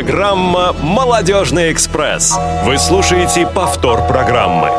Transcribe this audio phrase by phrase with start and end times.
[0.00, 2.34] Программа «Молодежный экспресс».
[2.64, 4.70] Вы слушаете повтор программы.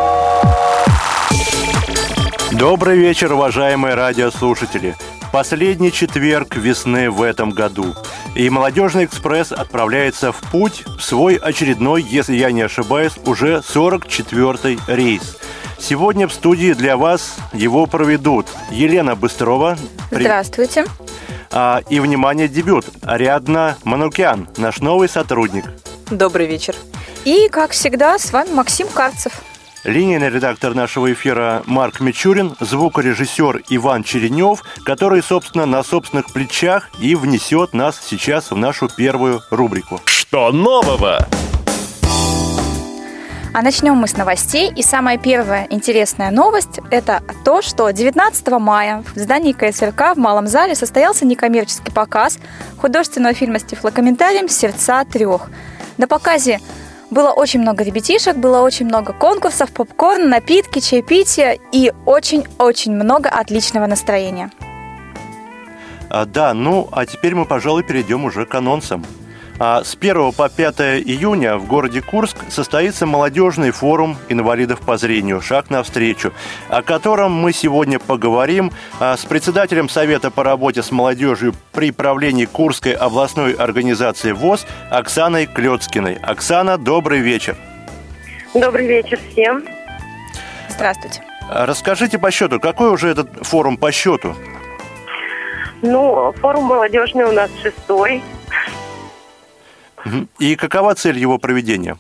[2.54, 4.96] Добрый вечер, уважаемые радиослушатели.
[5.32, 7.94] Последний четверг весны в этом году.
[8.34, 14.80] И «Молодежный экспресс» отправляется в путь в свой очередной, если я не ошибаюсь, уже 44-й
[14.88, 15.38] рейс.
[15.78, 19.78] Сегодня в студии для вас его проведут Елена Быстрова.
[20.10, 20.86] Здравствуйте.
[21.52, 22.86] А, и, внимание, дебют.
[23.02, 25.66] Ариадна Манукян, наш новый сотрудник.
[26.10, 26.76] Добрый вечер.
[27.26, 29.34] И, как всегда, с вами Максим Карцев.
[29.84, 37.16] Линейный редактор нашего эфира Марк Мичурин, звукорежиссер Иван Черенев, который, собственно, на собственных плечах и
[37.16, 40.00] внесет нас сейчас в нашу первую рубрику.
[40.06, 41.28] Что нового?
[43.54, 44.72] А начнем мы с новостей.
[44.74, 50.48] И самая первая интересная новость– это то, что 19 мая в здании КСРК в Малом
[50.48, 52.40] зале состоялся некоммерческий показ
[52.78, 55.50] художественного фильма с тифлокомментарием «Сердца трех».
[55.98, 56.62] На показе
[57.10, 63.86] было очень много ребятишек, было очень много конкурсов, попкорн, напитки, чаепития и очень-очень много отличного
[63.86, 64.50] настроения.
[66.10, 69.06] А, да, ну, а теперь мы, пожалуй, перейдем уже к анонсам.
[69.64, 75.40] А с 1 по 5 июня в городе Курск состоится молодежный форум инвалидов по зрению
[75.40, 76.34] «Шаг навстречу»,
[76.68, 82.46] о котором мы сегодня поговорим а, с председателем Совета по работе с молодежью при правлении
[82.46, 86.16] Курской областной организации ВОЗ Оксаной Клецкиной.
[86.16, 87.56] Оксана, добрый вечер.
[88.56, 89.64] Добрый вечер всем.
[90.70, 91.22] Здравствуйте.
[91.52, 94.36] А расскажите по счету, какой уже этот форум по счету?
[95.84, 98.24] Ну, форум молодежный у нас шестой.
[100.40, 101.98] И какова цель его проведения?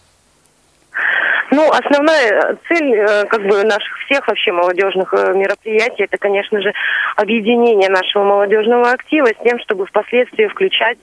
[1.51, 6.71] Ну, основная цель э, как бы наших всех вообще молодежных э, мероприятий, это, конечно же,
[7.17, 10.97] объединение нашего молодежного актива с тем, чтобы впоследствии включать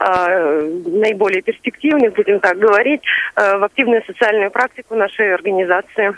[0.00, 3.02] э, наиболее перспективных, будем так говорить,
[3.36, 6.16] э, в активную социальную практику нашей организации.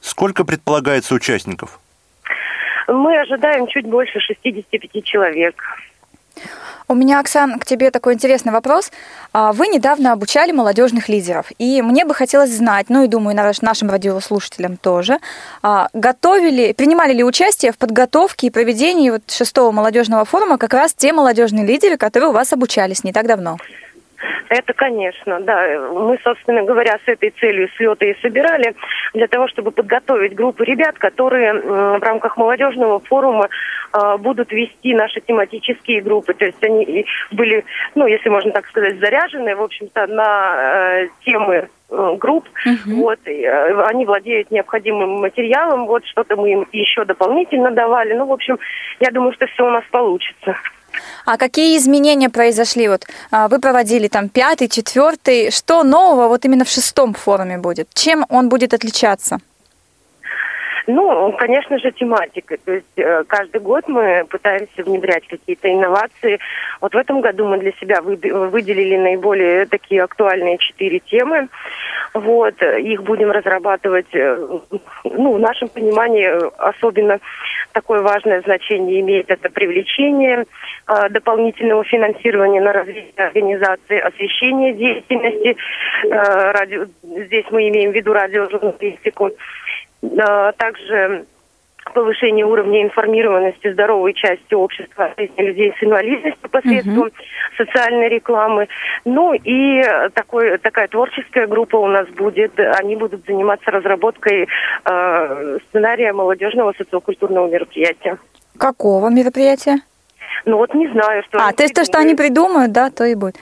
[0.00, 1.80] Сколько предполагается участников?
[2.86, 5.62] Мы ожидаем чуть больше 65 человек.
[6.90, 8.90] У меня, Оксан, к тебе такой интересный вопрос.
[9.34, 13.90] А, вы недавно обучали молодежных лидеров, и мне бы хотелось знать, ну и думаю, нашим
[13.90, 15.18] радиослушателям тоже,
[15.62, 20.94] а, готовили, принимали ли участие в подготовке и проведении вот шестого молодежного форума как раз
[20.94, 23.58] те молодежные лидеры, которые у вас обучались не так давно?
[24.48, 25.90] Это, конечно, да.
[25.92, 28.74] Мы, собственно говоря, с этой целью слета и собирали
[29.14, 33.48] для того, чтобы подготовить группу ребят, которые в рамках молодежного форума
[33.92, 36.34] а, будут вести наши тематические группы.
[36.34, 37.64] То есть они были,
[37.94, 42.94] ну, если можно так сказать, заряжены, в общем-то, на э, темы э, групп, uh-huh.
[42.94, 48.26] вот, и, э, они владеют необходимым материалом, вот, что-то мы им еще дополнительно давали, ну,
[48.26, 48.58] в общем,
[49.00, 50.56] я думаю, что все у нас получится.
[51.24, 52.88] А какие изменения произошли?
[52.88, 55.50] Вот а, вы проводили там пятый, четвертый.
[55.50, 57.88] Что нового вот именно в шестом форуме будет?
[57.94, 59.38] Чем он будет отличаться?
[60.90, 62.56] Ну, конечно же, тематика.
[62.64, 66.38] То есть э, каждый год мы пытаемся внедрять какие-то инновации.
[66.80, 71.48] Вот в этом году мы для себя выделили наиболее такие актуальные четыре темы.
[72.14, 74.48] Вот, их будем разрабатывать, э,
[75.04, 76.26] ну, в нашем понимании
[76.58, 77.18] особенно
[77.72, 80.44] такое важное значение имеет это привлечение
[80.86, 85.56] э, дополнительного финансирования на развитие организации, освещение деятельности.
[86.02, 89.30] радио, здесь мы имеем в виду радиожурналистику
[90.56, 91.26] также
[91.92, 97.12] повышение уровня информированности здоровой части общества людей с инвалидностью посредством uh
[97.58, 98.68] социальной рекламы.
[99.04, 99.82] Ну и
[100.14, 102.52] такой, такая творческая группа у нас будет.
[102.58, 104.46] Они будут заниматься разработкой
[104.84, 108.18] э, сценария молодежного социокультурного мероприятия.
[108.56, 109.80] Какого мероприятия?
[110.44, 111.38] Ну вот не знаю, что.
[111.38, 113.36] А, то есть то, что они придумают, да, то и будет.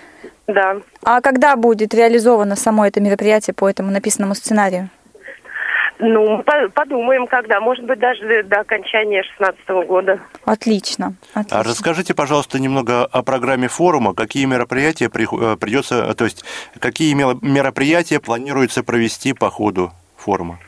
[0.46, 0.76] Да.
[1.02, 4.88] А когда будет реализовано само это мероприятие по этому написанному сценарию?
[5.98, 6.42] Ну,
[6.74, 7.60] подумаем, когда.
[7.60, 10.20] Может быть, даже до окончания 2016 года.
[10.44, 11.14] Отлично.
[11.32, 11.60] Отлично.
[11.60, 14.14] А расскажите, пожалуйста, немного о программе форума.
[14.14, 16.44] Какие мероприятия э, придется, то есть
[16.78, 20.58] какие мероприятия планируется провести по ходу форума?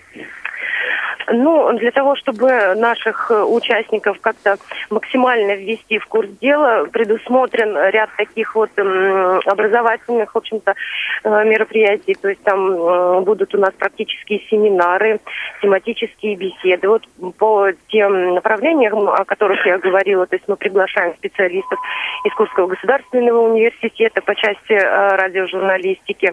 [1.30, 4.56] Ну, для того, чтобы наших э, участников как-то
[4.88, 10.74] максимально ввести в курс дела, предусмотрен ряд таких вот образовательных, в общем-то,
[11.24, 12.14] э, мероприятий.
[12.14, 15.20] То есть там э, будут у нас практические семинары,
[15.60, 16.88] тематические беседы.
[16.88, 21.78] Вот по тем направлениям, о которых я говорила, то есть мы приглашаем специалистов
[22.24, 26.32] из Курского государственного университета по части радиожурналистики.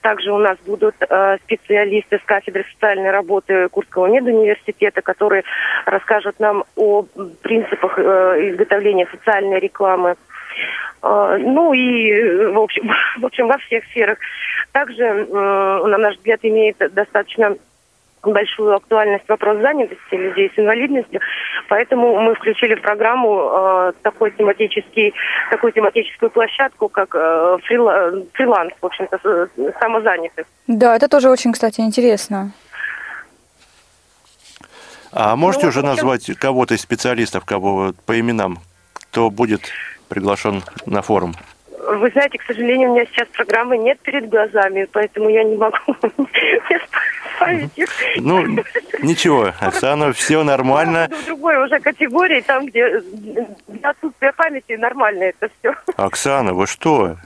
[0.00, 0.96] Также у нас будут
[1.44, 5.44] специалисты с кафедры социальной работы Курского университета университета, которые
[5.86, 7.04] расскажут нам о
[7.42, 10.16] принципах э, изготовления социальной рекламы.
[11.02, 12.90] А, ну и, в общем,
[13.20, 14.18] в общем, во всех сферах.
[14.72, 17.56] Также, на наш взгляд, имеет достаточно
[18.22, 21.20] большую актуальность вопрос занятости людей с инвалидностью,
[21.68, 25.14] поэтому мы включили в программу э, такой тематический,
[25.50, 29.48] такую тематическую площадку, как э, фриланс, в общем-то,
[29.78, 30.46] самозанятых.
[30.66, 32.52] Да, это тоже очень, кстати, интересно.
[35.16, 38.58] А можете ну, уже назвать кого-то из специалистов, кого по именам,
[38.94, 39.70] кто будет
[40.08, 41.34] приглашен на форум?
[41.86, 45.76] Вы знаете, к сожалению, у меня сейчас программы нет перед глазами, поэтому я не могу.
[48.16, 48.46] Ну,
[49.02, 51.10] ничего, Оксана, все нормально.
[51.10, 53.02] В другой уже категории, там, где
[53.82, 55.74] отсутствие памяти, нормально это все.
[55.96, 57.16] Оксана, вы что?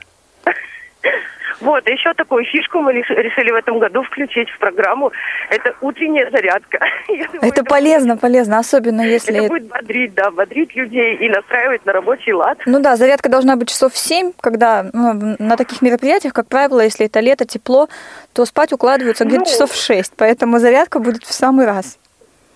[1.60, 5.12] Вот, еще такую фишку мы решили в этом году включить в программу.
[5.50, 6.78] Это утренняя зарядка.
[7.08, 8.20] Думаю, это полезно, будет...
[8.20, 9.36] полезно, особенно если...
[9.36, 12.58] Это будет бодрить, да, бодрить людей и настраивать на рабочий лад.
[12.66, 16.80] Ну да, зарядка должна быть часов в 7, когда ну, на таких мероприятиях, как правило,
[16.80, 17.88] если это лето, тепло,
[18.32, 19.46] то спать укладываются где-то ну...
[19.46, 21.98] часов в 6, поэтому зарядка будет в самый раз.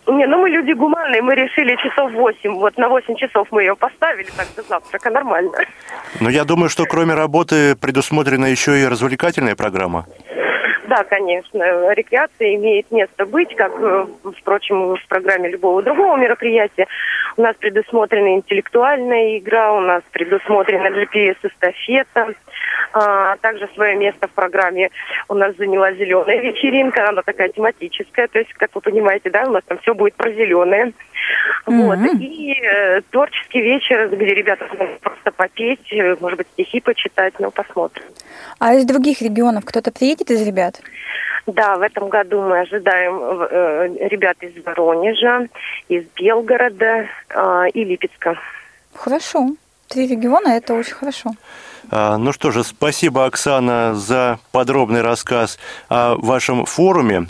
[0.06, 2.54] Не, ну мы люди гуманные, мы решили часов 8.
[2.54, 5.52] Вот на 8 часов мы ее поставили, так до завтрака, нормально.
[6.20, 10.06] Но я думаю, что кроме работы предусмотрена еще и развлекательная программа.
[10.92, 14.06] Да, конечно, рекреация имеет место быть, как, э,
[14.38, 16.86] впрочем, в программе любого другого мероприятия.
[17.38, 22.34] У нас предусмотрена интеллектуальная игра, у нас предусмотрена GPS-эстафета,
[22.92, 24.90] а также свое место в программе
[25.30, 29.50] у нас заняла зеленая вечеринка, она такая тематическая, то есть, как вы понимаете, да, у
[29.50, 30.92] нас там все будет про зеленое.
[31.66, 31.86] Mm-hmm.
[31.86, 32.20] Вот.
[32.20, 37.50] И э, творческий вечер, где ребята смогут просто попеть, э, может быть, стихи почитать, ну,
[37.50, 38.04] посмотрим.
[38.58, 40.80] А из других регионов кто-то приедет из ребят?
[41.46, 45.48] Да, в этом году мы ожидаем э, ребят из Воронежа,
[45.88, 48.38] из Белгорода э, и Липецка.
[48.94, 49.50] Хорошо.
[49.88, 51.32] Три региона– это очень хорошо.
[51.90, 55.58] А, ну что же, спасибо, Оксана, за подробный рассказ
[55.88, 57.26] о вашем форуме.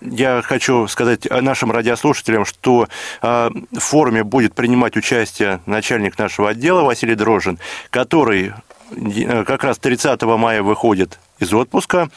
[0.00, 2.88] А, я хочу сказать нашим радиослушателям, что
[3.22, 7.58] в форуме будет принимать участие начальник нашего отдела Василий Дрожин,
[7.90, 8.52] который
[8.90, 12.08] э, как раз 30 мая выходит из отпуска.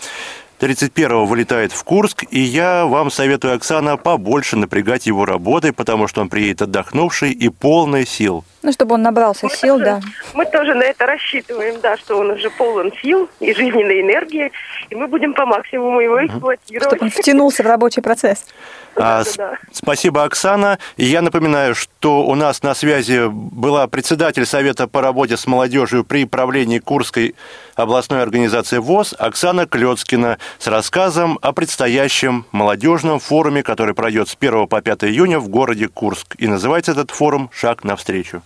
[0.59, 6.21] 31-го вылетает в Курск, и я вам советую, Оксана, побольше напрягать его работой, потому что
[6.21, 8.45] он приедет отдохнувший и полный сил.
[8.63, 10.01] Ну, чтобы он набрался мы сил, тоже, да.
[10.33, 14.51] Мы тоже на это рассчитываем, да, что он уже полон сил и жизненной энергии,
[14.89, 16.87] и мы будем по максимуму его эксплуатировать.
[16.87, 18.45] Чтобы он втянулся в рабочий процесс.
[18.95, 19.57] А, да.
[19.71, 20.77] Спасибо, Оксана.
[20.97, 26.03] И я напоминаю, что у нас на связи была председатель Совета по работе с молодежью
[26.03, 27.35] при правлении Курской
[27.75, 34.67] областной организации ВОЗ Оксана Клецкина с рассказом о предстоящем молодежном форуме, который пройдет с 1
[34.67, 36.35] по 5 июня в городе Курск.
[36.37, 38.41] И называется этот форум «Шаг навстречу».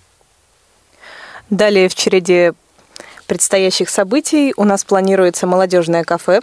[1.51, 2.53] Далее в череде
[3.27, 6.42] предстоящих событий у нас планируется молодежное кафе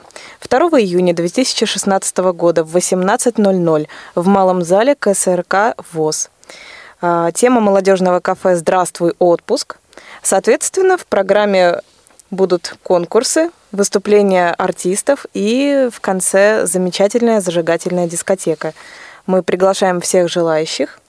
[0.49, 6.31] 2 июня 2016 года в 18.00 в Малом зале КСРК ВОЗ.
[7.01, 9.79] А, тема молодежного кафе «Здравствуй, отпуск».
[10.23, 11.81] Соответственно, в программе
[12.31, 18.73] будут конкурсы, выступления артистов и в конце замечательная зажигательная дискотека.
[19.27, 21.01] Мы приглашаем всех желающих.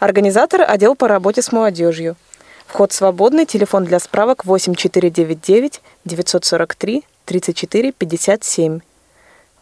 [0.00, 2.16] Организатор– отдел по работе с молодежью–
[2.66, 8.80] Вход свободный, телефон для справок 8499 943 34 57.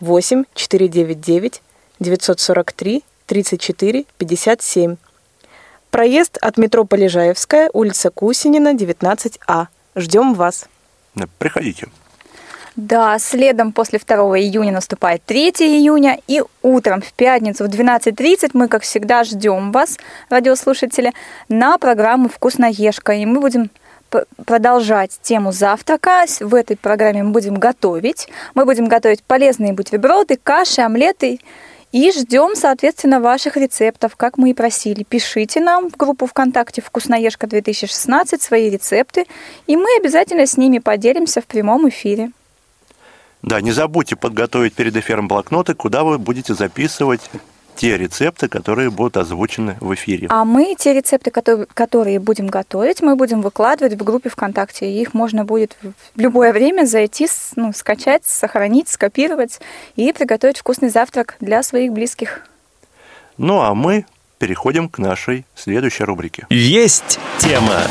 [0.00, 1.62] 8 499
[2.00, 4.96] 943 34 57.
[5.90, 9.68] Проезд от метро Полежаевская, улица Кусинина, 19А.
[9.94, 10.66] Ждем вас.
[11.38, 11.88] Приходите.
[12.76, 18.66] Да, следом после 2 июня наступает 3 июня, и утром в пятницу в 12.30 мы,
[18.66, 19.96] как всегда, ждем вас,
[20.28, 21.12] радиослушатели,
[21.48, 23.70] на программу «Вкусноежка», и мы будем
[24.44, 26.24] продолжать тему завтрака.
[26.40, 28.28] В этой программе мы будем готовить.
[28.54, 31.40] Мы будем готовить полезные бутерброды, каши, омлеты.
[31.92, 35.04] И ждем, соответственно, ваших рецептов, как мы и просили.
[35.04, 39.26] Пишите нам в группу ВКонтакте «Вкусноежка 2016» свои рецепты,
[39.68, 42.32] и мы обязательно с ними поделимся в прямом эфире.
[43.44, 47.20] Да, не забудьте подготовить перед эфиром блокноты, куда вы будете записывать
[47.76, 50.28] те рецепты, которые будут озвучены в эфире.
[50.30, 54.90] А мы те рецепты, которые, которые будем готовить, мы будем выкладывать в группе ВКонтакте.
[54.90, 59.60] Их можно будет в любое время зайти, ну, скачать, сохранить, скопировать
[59.96, 62.46] и приготовить вкусный завтрак для своих близких.
[63.36, 64.06] Ну а мы
[64.38, 66.46] переходим к нашей следующей рубрике.
[66.48, 67.82] Есть тема.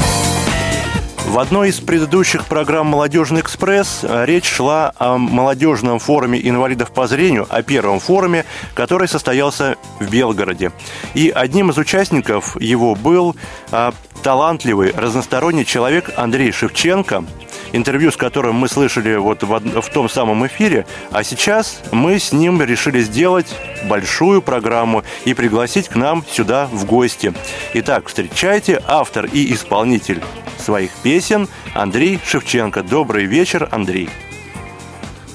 [1.28, 7.48] В одной из предыдущих программ «Молодежный экспресс» речь шла о молодежном форуме инвалидов по зрению,
[7.50, 10.72] о первом форуме, который состоялся в Белгороде.
[11.16, 13.36] И одним из участников его был
[13.72, 17.26] а, талантливый, разносторонний человек Андрей Шевченко,
[17.74, 22.32] интервью с которым мы слышали вот в, в том самом эфире, а сейчас мы с
[22.32, 23.54] ним решили сделать
[23.86, 27.34] большую программу и пригласить к нам сюда в гости.
[27.74, 30.24] Итак, встречайте автор и исполнитель
[30.58, 32.84] своих песен Андрей Шевченко.
[32.84, 34.10] Добрый вечер, Андрей.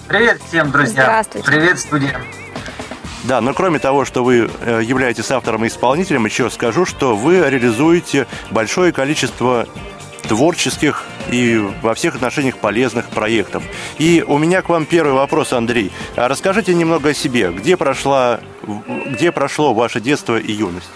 [0.07, 1.03] Привет всем, друзья.
[1.03, 1.47] Здравствуйте.
[1.47, 2.21] Привет, студия.
[3.25, 7.41] Да, но кроме того, что вы э, являетесь автором и исполнителем, еще скажу, что вы
[7.41, 9.67] реализуете большое количество
[10.23, 13.63] творческих и во всех отношениях полезных проектов.
[13.99, 15.93] И у меня к вам первый вопрос, Андрей.
[16.17, 17.51] А расскажите немного о себе.
[17.51, 18.41] Где, прошла,
[19.07, 20.91] где прошло ваше детство и юность?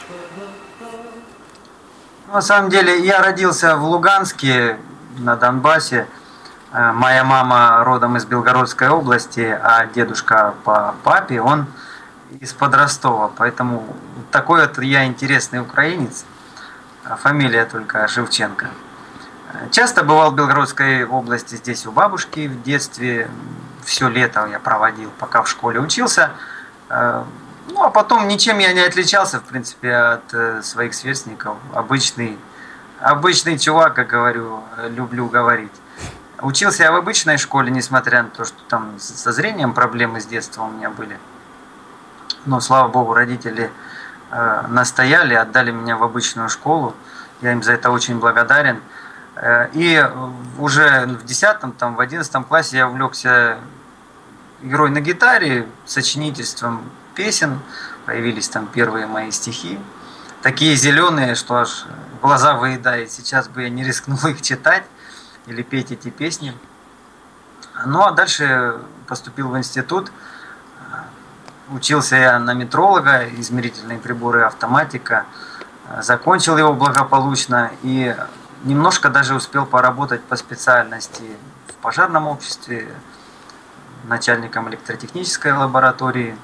[2.33, 4.79] На самом деле, я родился в Луганске,
[5.19, 6.07] на Донбассе.
[6.73, 11.67] Э, моя мама родом из Белгородской области, а дедушка по папе, он
[12.41, 13.31] из-под Ростова.
[13.37, 13.85] Поэтому
[14.31, 16.25] такой вот я интересный украинец.
[17.05, 18.69] Фамилия только Шевченко.
[19.71, 23.29] Часто бывал в Белгородской области, здесь у бабушки в детстве.
[23.85, 26.31] Все лето я проводил, пока в школе учился.
[26.89, 27.25] Э,
[27.69, 31.57] ну, а потом ничем я не отличался, в принципе, от э, своих сверстников.
[31.75, 32.39] Обычный,
[33.01, 35.73] обычный чувак, как говорю, люблю говорить.
[36.41, 40.63] Учился я в обычной школе, несмотря на то, что там со зрением проблемы с детства
[40.63, 41.19] у меня были.
[42.47, 43.71] Но, слава богу, родители
[44.31, 46.95] э, настояли, отдали меня в обычную школу.
[47.41, 48.81] Я им за это очень благодарен.
[49.43, 50.01] Э, и
[50.57, 53.59] уже в 10 там, в 11 классе я увлекся
[54.63, 57.59] игрой на гитаре, сочинительством песен.
[58.07, 59.81] Появились там первые мои стихи.
[60.43, 61.87] Такие зеленые, что аж
[62.21, 63.11] глаза выедает.
[63.11, 64.85] Сейчас бы я не рискнул их читать
[65.47, 66.57] или петь эти песни.
[67.85, 68.77] Ну а дальше
[69.09, 70.13] поступил в институт.
[71.69, 75.27] Учился я на метролога, измерительные приборы, автоматика.
[76.01, 78.15] Закончил его благополучно и
[78.65, 81.25] немножко даже успел поработать по специальности
[81.69, 82.89] в пожарном обществе,
[84.05, 86.37] начальником электротехнической лаборатории.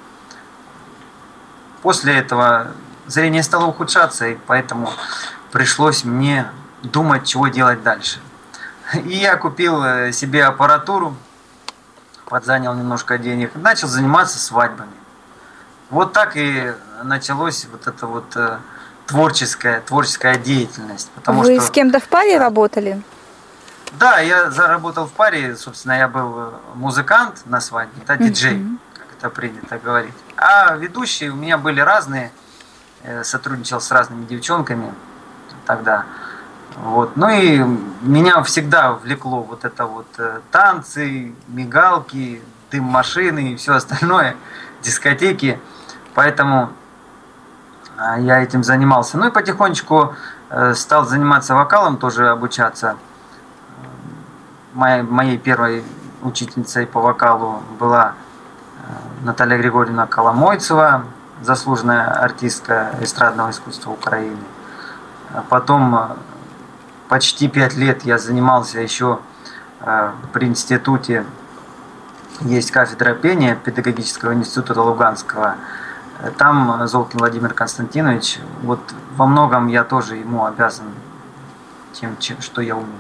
[1.83, 2.69] После этого
[3.07, 4.91] зрение стало ухудшаться, и поэтому
[5.53, 6.51] пришлось мне
[6.83, 8.21] думать, чего делать дальше.
[8.95, 11.17] И я купил э, себе аппаратуру,
[12.27, 14.93] подзанял немножко денег, начал заниматься свадьбами.
[15.91, 16.73] Вот так и
[17.03, 18.59] началось вот это вот э,
[19.09, 21.11] творческая, творческая деятельность.
[21.15, 21.67] Потому Вы что...
[21.67, 23.03] с кем-то в паре работали?
[23.99, 28.79] Да, я заработал в паре, собственно, я был э, музыкант на свадьбе, да, диджей, mm-hmm.
[28.93, 30.15] как это принято говорить.
[30.37, 32.31] А ведущие у меня были разные,
[33.03, 34.93] э, сотрудничал с разными девчонками
[35.65, 36.05] тогда.
[36.77, 37.17] Вот.
[37.17, 37.59] Ну и
[38.03, 44.37] меня всегда влекло вот это вот э, танцы, мигалки, дым машины и все остальное,
[44.83, 45.59] дискотеки.
[46.15, 46.71] Поэтому
[47.99, 49.19] я этим занимался.
[49.19, 50.15] Ну и потихонечку
[50.51, 52.97] э, стал заниматься вокалом, тоже обучаться.
[54.75, 55.85] Моей, моей первой
[56.23, 61.05] учительницей по вокалу была э, Наталья Григорьевна Коломойцева,
[61.43, 64.39] заслуженная артистка эстрадного искусства Украины.
[65.35, 66.09] А потом э,
[67.09, 69.21] почти пять лет я занимался еще
[70.33, 71.25] при институте,
[72.41, 75.55] есть кафедра пения педагогического института Луганского–
[76.37, 78.81] там Золкин Владимир Константинович, вот
[79.17, 80.87] во многом я тоже ему обязан
[81.93, 82.93] тем, чем, что я умею.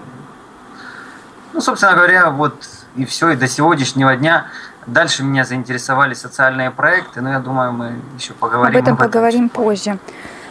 [1.52, 2.54] Ну, собственно говоря, вот
[2.96, 4.46] и все, и до сегодняшнего дня.
[4.86, 8.94] Дальше меня заинтересовали социальные проекты, но я думаю, мы еще поговорим об этом.
[8.94, 9.98] Об этом поговорим позже.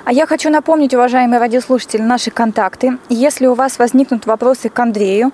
[0.06, 2.98] А я хочу напомнить, уважаемые радиослушатели, наши контакты.
[3.10, 5.32] Если у вас возникнут вопросы к Андрею,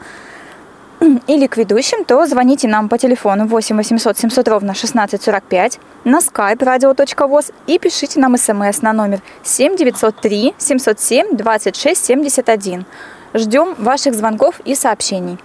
[1.27, 6.57] или к ведущим, то звоните нам по телефону 8 800 700 ровно 1645 на skype
[6.57, 12.85] radio.voz и пишите нам смс на номер 7 903 707 26 71.
[13.33, 15.39] Ждем ваших звонков и сообщений.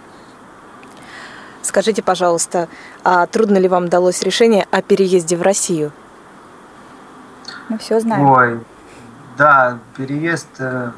[1.62, 2.68] Скажите, пожалуйста,
[3.04, 5.92] а трудно ли вам далось решение о переезде в Россию?
[7.68, 8.30] Мы все знаем.
[8.30, 8.60] Ой,
[9.36, 10.90] да, переезд э,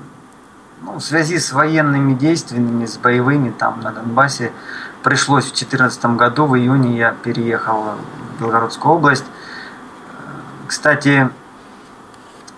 [0.82, 4.52] ну, в связи с военными действиями, с боевыми там на Донбассе,
[5.02, 7.96] пришлось в 2014 году, в июне я переехал
[8.36, 9.24] в Белгородскую область.
[10.66, 11.28] Кстати,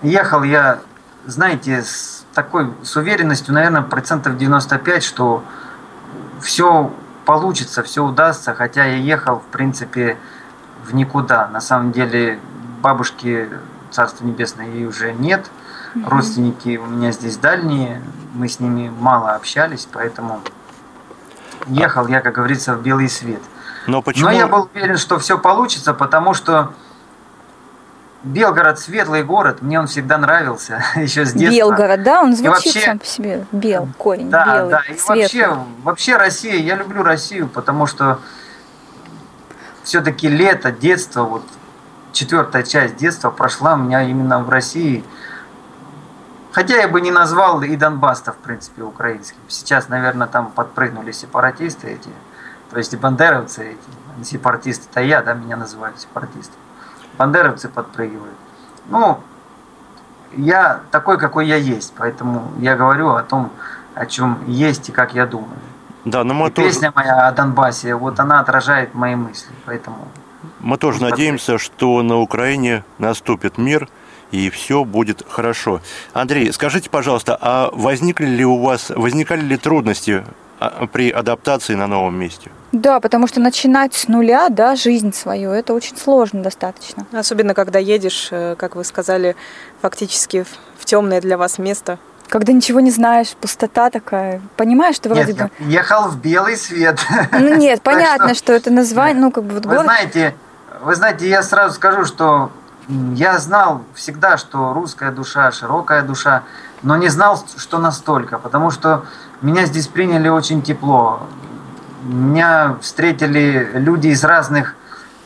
[0.02, 0.81] ехал я,
[1.26, 5.43] знаете, с такой, с уверенностью, наверное, процентов 95, что
[6.41, 6.93] все
[7.25, 10.17] получится, все удастся, хотя я ехал, в принципе,
[10.85, 11.49] в никуда.
[11.49, 12.38] На самом деле,
[12.81, 13.49] бабушки,
[13.91, 15.50] Царство Небесное, ей уже нет–
[16.07, 18.03] Родственники у меня здесь дальние,
[18.35, 20.41] мы с ними мало общались, поэтому
[21.67, 23.43] ехал я, как говорится, в белый свет.
[23.87, 24.27] Но почему?
[24.27, 26.73] Но я был уверен, что все получится, потому что
[28.25, 31.57] Белгород светлый город, мне он всегда нравился еще с детства.
[31.57, 33.47] Белгород, да, он звучит вообще- сам по себе.
[33.53, 35.19] Бел, корень, Да, белый, да, и светлый.
[35.23, 38.19] вообще, вообще Россия, я люблю Россию, потому что
[39.83, 41.43] все-таки лето, детство, вот
[42.13, 45.05] четвертая часть детства прошла у меня именно в России.
[46.52, 49.38] Хотя я бы не назвал и Донбасс-то, в принципе, украинским.
[49.49, 52.11] Сейчас, наверное, там подпрыгнули сепаратисты эти,
[52.71, 56.56] то есть и бандеровцы эти, сепаратисты-то я, да, меня называют сепаратистом.
[57.16, 58.35] Бандеровцы подпрыгивают.
[58.88, 59.21] Ну,
[60.37, 63.50] я такой, какой я есть, поэтому я говорю о том,
[63.94, 65.59] о чем есть и как я думаю.
[66.04, 70.09] Да, но мы И тоже, песня моя о Донбассе, вот она отражает мои мысли, поэтому
[70.61, 73.88] мы тоже надеемся, что на Украине наступит мир
[74.33, 75.81] и все будет хорошо.
[76.12, 80.25] Андрей, скажите, пожалуйста, а возникли ли у вас, возникали ли трудности
[80.59, 82.51] а, при адаптации на новом месте?
[82.73, 87.07] Да, потому что начинать с нуля, да, жизнь свою, это очень сложно достаточно.
[87.12, 89.37] Особенно, когда едешь, э, как вы сказали,
[89.83, 90.45] фактически
[90.79, 91.99] в- темное для вас место.
[92.29, 94.41] Когда ничего не знаешь, пустота такая.
[94.57, 95.51] Понимаешь, что вроде Нет, бы...
[95.61, 96.99] я ехал в белый свет.
[97.33, 99.85] Ну нет, понятно, что- что это название, ну как бы вот Вы город...
[99.85, 100.35] знаете,
[100.83, 102.51] вы знаете, я сразу скажу, что
[102.89, 106.43] я знал всегда, что русская душа, широкая душа,
[106.83, 109.05] но не знал, что настолько, потому что
[109.41, 111.21] меня здесь приняли очень тепло.
[112.03, 114.75] Меня встретили люди из разных,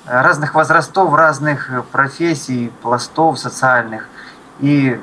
[0.05, 4.09] разных возрастов, разных профессий, пластов социальных.
[4.61, 5.01] И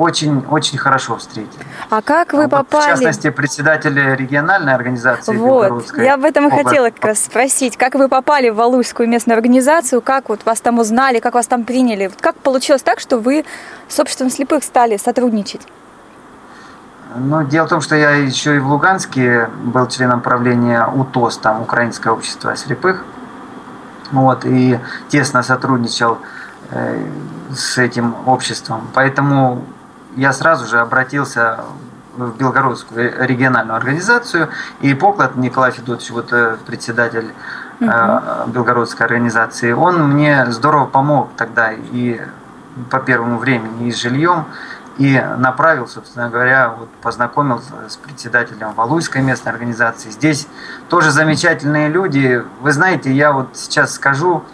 [0.00, 1.62] очень-очень хорошо встретили.
[1.90, 2.90] А как вы Вот, В попали...
[2.90, 7.76] частности, председатель региональной организации Вот, я об этом и хотела как раз спросить.
[7.76, 10.00] Как вы попали в Валуйскую местную организацию?
[10.00, 11.20] Как вот вас там узнали?
[11.20, 12.06] Как вас там приняли?
[12.06, 13.44] Вот как получилось так, что вы
[13.88, 15.60] с обществом слепых стали сотрудничать?
[17.14, 21.60] Ну, дело в том, что я еще и в Луганске был членом правления УТОС, там
[21.60, 23.04] Украинское общество слепых.
[24.12, 24.78] Вот, и
[25.08, 26.18] тесно сотрудничал
[26.70, 27.04] э,
[27.54, 28.88] с этим обществом.
[28.94, 29.62] Поэтому
[30.16, 31.60] я сразу же обратился
[32.16, 34.48] в Белгородскую региональную организацию,
[34.80, 37.32] и Поклад Николай Федотович, вот э, председатель
[37.80, 42.20] э, Белгородской организации, он мне здорово помог тогда и
[42.90, 44.46] по первому времени и с жильем,
[44.98, 50.10] и направил, собственно говоря, вот познакомил с председателем Валуйской местной организации.
[50.10, 50.46] Здесь
[50.88, 52.44] тоже замечательные люди.
[52.60, 54.44] Вы знаете, я вот сейчас скажу,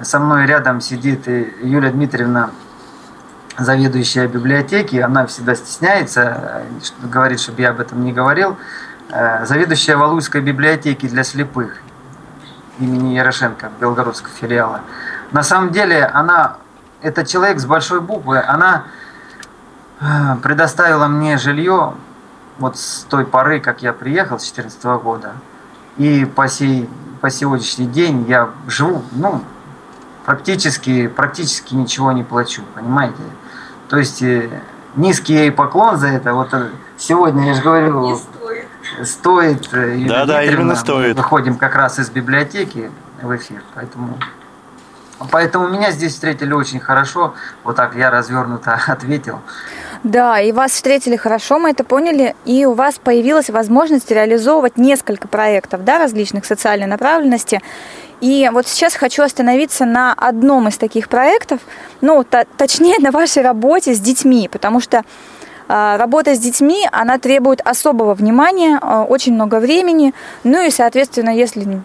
[0.00, 2.50] э, со мной рядом сидит Юлия Дмитриевна,
[3.60, 6.64] заведующая библиотеки, она всегда стесняется,
[7.02, 8.56] э, говорит, чтобы я об этом не говорил,
[9.12, 11.78] Э, заведующая Валуйской библиотеки для слепых
[12.78, 14.82] имени Ярошенко, Белгородского филиала.
[15.32, 16.58] На самом деле она,
[17.02, 18.84] это человек с большой буквы, она
[20.00, 20.04] э,
[20.42, 21.94] предоставила мне жилье
[22.58, 25.32] вот с той поры, как я приехал с 2014 года.
[25.96, 26.88] И по, сей,
[27.20, 29.42] по сегодняшний день я живу, ну,
[30.24, 33.22] практически, практически ничего не плачу, понимаете?
[33.90, 34.48] То есть э,
[34.94, 36.32] низкий ей поклон за это.
[36.32, 38.20] Вот э, сегодня, я же говорю,
[39.04, 39.68] стоит.
[39.74, 40.52] э, Юлия Да-да, Дмитриевна.
[40.52, 41.16] именно Мы стоит.
[41.16, 44.16] Выходим как раз из библиотеки в эфир, поэтому...
[45.30, 47.34] Поэтому меня здесь встретили очень хорошо.
[47.62, 49.40] Вот так я развернуто ответил.
[50.02, 55.28] Да, и вас встретили хорошо, мы это поняли, и у вас появилась возможность реализовывать несколько
[55.28, 57.60] проектов, да, различных социальной направленности.
[58.20, 61.60] И вот сейчас хочу остановиться на одном из таких проектов,
[62.00, 65.04] ну, то- точнее, на вашей работе с детьми, потому что
[65.72, 70.12] а, Работа с детьми, она требует особого внимания, а, очень много времени.
[70.42, 71.80] Ну и, соответственно, если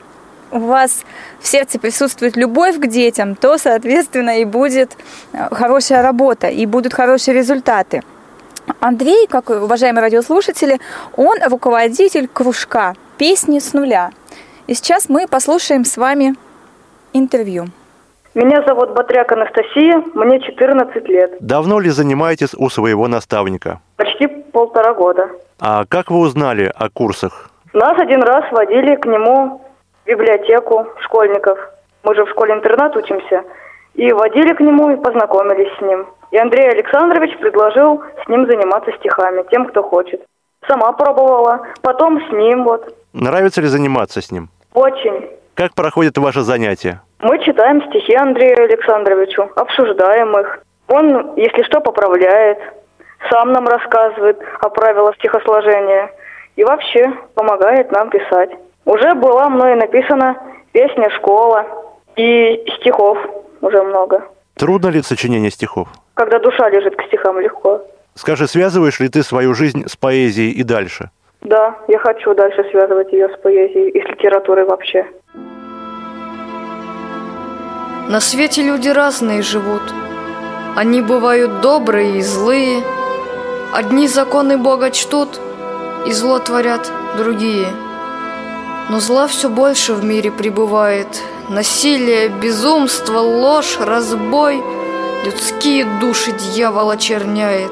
[0.51, 1.03] у вас
[1.39, 4.97] в сердце присутствует любовь к детям, то, соответственно, и будет
[5.33, 8.01] э, хорошая работа, и будут хорошие результаты.
[8.79, 10.79] Андрей, как уважаемые радиослушатели,
[11.15, 14.11] он руководитель кружка «Песни с нуля».
[14.67, 16.35] И сейчас мы послушаем с вами
[17.13, 17.65] интервью.
[18.33, 23.79] Меня зовут Батряк Анастасия, мне 14 лет, Давно ли занимаетесь у своего наставника?
[23.95, 25.29] почти полтора года.
[25.59, 27.49] А как вы узнали о курсах?
[27.73, 29.61] Нас один раз водили к нему
[30.03, 31.57] в библиотеку школьников.
[32.03, 33.43] Мы же в школе-интернат учимся.
[33.93, 36.05] И водили к нему и познакомились с ним.
[36.31, 40.21] И Андрей Александрович предложил с ним заниматься стихами, тем, кто хочет.
[40.67, 42.93] Сама пробовала, потом с ним вот.
[43.13, 44.49] Нравится ли заниматься с ним?
[44.75, 45.29] Очень.
[45.53, 47.01] Как проходят ваши занятия?
[47.19, 50.59] Мы читаем стихи Андрею Александровичу, обсуждаем их.
[50.89, 52.59] Он, если что, поправляет,
[53.31, 56.11] сам нам рассказывает о правилах стихосложения
[56.57, 58.49] и вообще помогает нам писать.
[58.83, 60.37] Уже была мной написана
[60.73, 61.65] песня «Школа»
[62.17, 63.17] и стихов
[63.61, 64.27] уже много.
[64.55, 65.87] Трудно ли сочинение стихов?
[66.15, 67.81] Когда душа лежит к стихам легко.
[68.13, 71.11] Скажи, связываешь ли ты свою жизнь с поэзией и дальше?
[71.45, 75.05] Да, я хочу дальше связывать ее с поэзией и с литературой вообще.
[78.09, 79.81] На свете люди разные живут.
[80.75, 82.81] Они бывают добрые и злые.
[83.73, 85.39] Одни законы Бога чтут,
[86.07, 87.67] и зло творят другие.
[88.89, 91.07] Но зла все больше в мире пребывает.
[91.49, 94.63] Насилие, безумство, ложь, разбой
[95.25, 97.71] Людские души дьявол очерняет.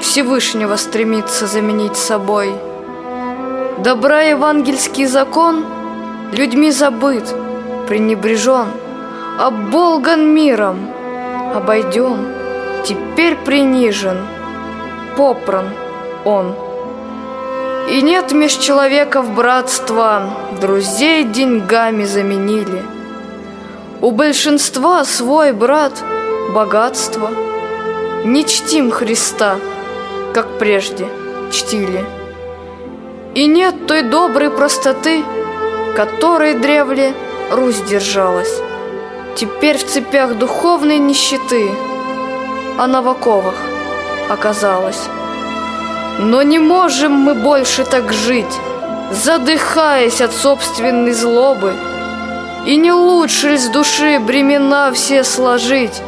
[0.00, 2.54] Всевышнего стремится заменить собой.
[3.82, 5.64] Добра евангельский закон
[6.32, 7.24] людьми забыт,
[7.88, 8.66] пренебрежен,
[9.38, 10.90] оболган миром,
[11.54, 12.26] обойден,
[12.84, 14.18] теперь принижен,
[15.16, 15.70] попран
[16.26, 16.54] он.
[17.88, 20.24] И нет меж человеков братства,
[20.60, 22.82] друзей деньгами заменили.
[24.02, 25.94] У большинства свой брат–
[26.54, 27.30] богатство.
[28.26, 29.56] Не чтим Христа,
[30.34, 31.06] как прежде
[31.50, 32.19] чтили.
[33.34, 35.22] И нет той доброй простоты,
[35.94, 37.14] которой древле
[37.52, 38.60] Русь держалась.
[39.36, 41.70] Теперь в цепях духовной нищеты
[42.76, 43.54] она в оковах
[44.28, 45.08] оказалась.
[46.18, 48.58] Но не можем мы больше так жить,
[49.12, 51.74] задыхаясь от собственной злобы.
[52.66, 56.02] И не лучше с души бремена все сложить,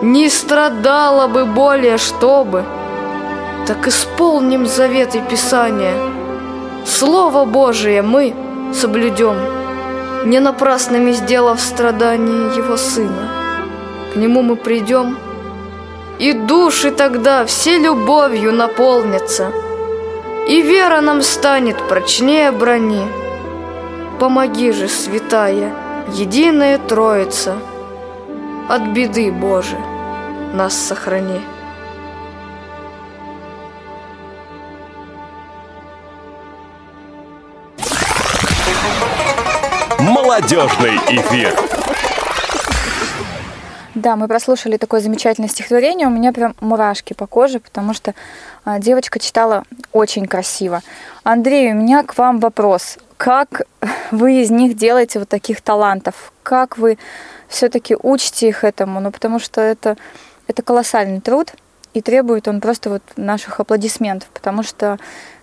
[0.00, 2.64] не страдала бы более, чтобы.
[3.66, 6.21] Так исполним заветы Писания.
[6.84, 8.34] Слово Божие мы
[8.74, 9.36] соблюдем,
[10.24, 13.28] не напрасными сделав страдания Его Сына.
[14.12, 15.16] К Нему мы придем,
[16.18, 19.52] и души тогда все любовью наполнятся,
[20.48, 23.06] и вера нам станет прочнее брони.
[24.18, 25.72] Помоги же, святая,
[26.12, 27.56] единая Троица,
[28.68, 29.82] от беды Божией
[30.52, 31.40] нас сохрани.
[40.32, 41.54] Молодежный эфир.
[43.94, 46.06] Да, мы прослушали такое замечательное стихотворение.
[46.06, 48.14] У меня прям мурашки по коже, потому что
[48.64, 50.80] а, девочка читала очень красиво.
[51.22, 52.96] Андрей, у меня к вам вопрос.
[53.18, 53.64] Как
[54.10, 56.32] вы из них делаете вот таких талантов?
[56.42, 56.96] Как вы
[57.48, 59.00] все-таки учите их этому?
[59.00, 59.98] Ну, потому что это,
[60.46, 61.52] это колоссальный труд,
[61.92, 64.98] и требует он просто вот наших аплодисментов, потому что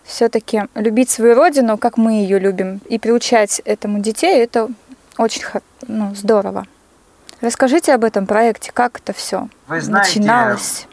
[0.09, 4.67] все-таки любить свою родину, как мы ее любим, и приучать этому детей, это
[5.17, 5.43] очень
[5.87, 6.65] ну, здорово.
[7.41, 10.87] Расскажите об этом проекте, как это все Вы знаете, начиналось?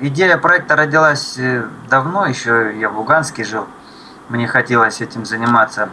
[0.00, 3.66] Идея проекта родилась э, давно, еще я в Луганске жил.
[4.28, 5.88] Мне хотелось этим заниматься,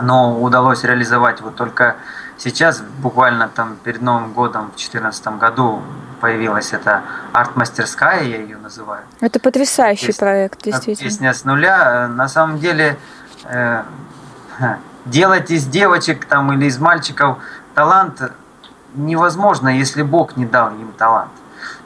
[0.00, 1.96] но удалось реализовать вот только
[2.38, 5.82] сейчас, буквально там перед Новым годом в 2014 году
[6.20, 7.02] появилась эта
[7.32, 9.02] арт-мастерская, я ее называю.
[9.20, 10.16] Это потрясающий Пес...
[10.16, 11.10] проект, действительно.
[11.10, 12.08] Песня с нуля.
[12.08, 12.96] На самом деле
[13.44, 13.82] э,
[15.04, 17.38] делать из девочек там или из мальчиков
[17.74, 18.22] талант
[18.94, 21.30] невозможно, если Бог не дал им талант.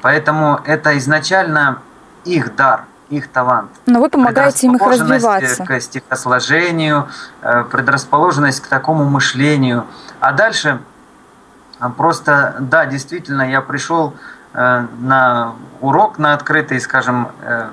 [0.03, 1.79] Поэтому это изначально
[2.25, 3.71] их дар, их талант.
[3.87, 5.65] Но вы помогаете им их развиваться.
[5.65, 7.09] К стихосложению,
[7.43, 9.87] э, предрасположенность к такому мышлению.
[10.21, 10.81] А дальше
[11.89, 14.15] просто, да, действительно, я пришел
[14.53, 17.69] э, на урок, на открытый, скажем, э,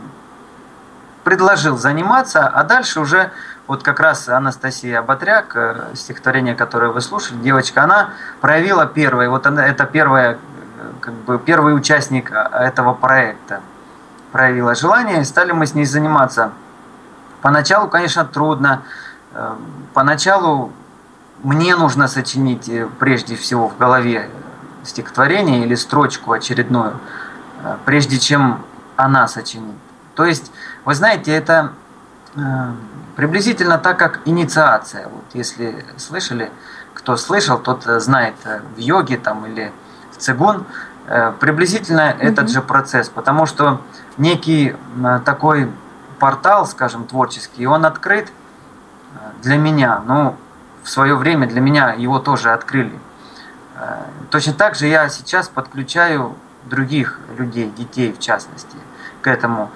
[1.23, 3.31] предложил заниматься, а дальше уже
[3.67, 9.45] вот как раз Анастасия Батряк, э, стихотворение, которое вы слушали, девочка, она проявила первое, вот
[9.45, 10.37] она, это первая, э,
[11.01, 13.59] как бы первый участник этого проекта,
[14.31, 16.51] проявила желание, и стали мы с ней заниматься.
[17.41, 18.81] Поначалу, конечно, трудно,
[19.93, 20.73] поначалу
[21.43, 22.69] мне нужно сочинить
[22.99, 24.29] прежде всего в голове
[24.83, 26.99] стихотворение или строчку очередную,
[27.85, 28.63] прежде чем
[28.95, 29.75] она сочинит.
[30.15, 30.51] То есть,
[30.85, 31.73] вы знаете, это
[33.17, 35.07] Приблизительно так, как инициация.
[35.07, 36.51] Вот если слышали,
[36.93, 39.73] кто слышал, тот э, знает э, в йоге там, или
[40.11, 40.65] в цигун,
[41.07, 42.19] э, приблизительно mm-hmm.
[42.19, 43.81] этот же процесс, потому что
[44.19, 44.75] некий
[45.25, 45.71] такой
[46.19, 48.31] портал, скажем, творческий, он открыт
[49.41, 50.03] для меня.
[50.05, 50.35] Ну,
[50.87, 52.97] в свое время для меня его тоже открыли.
[54.29, 58.77] Точно так же я сейчас подключаю других людей, детей в частности,
[59.21, 59.69] к этому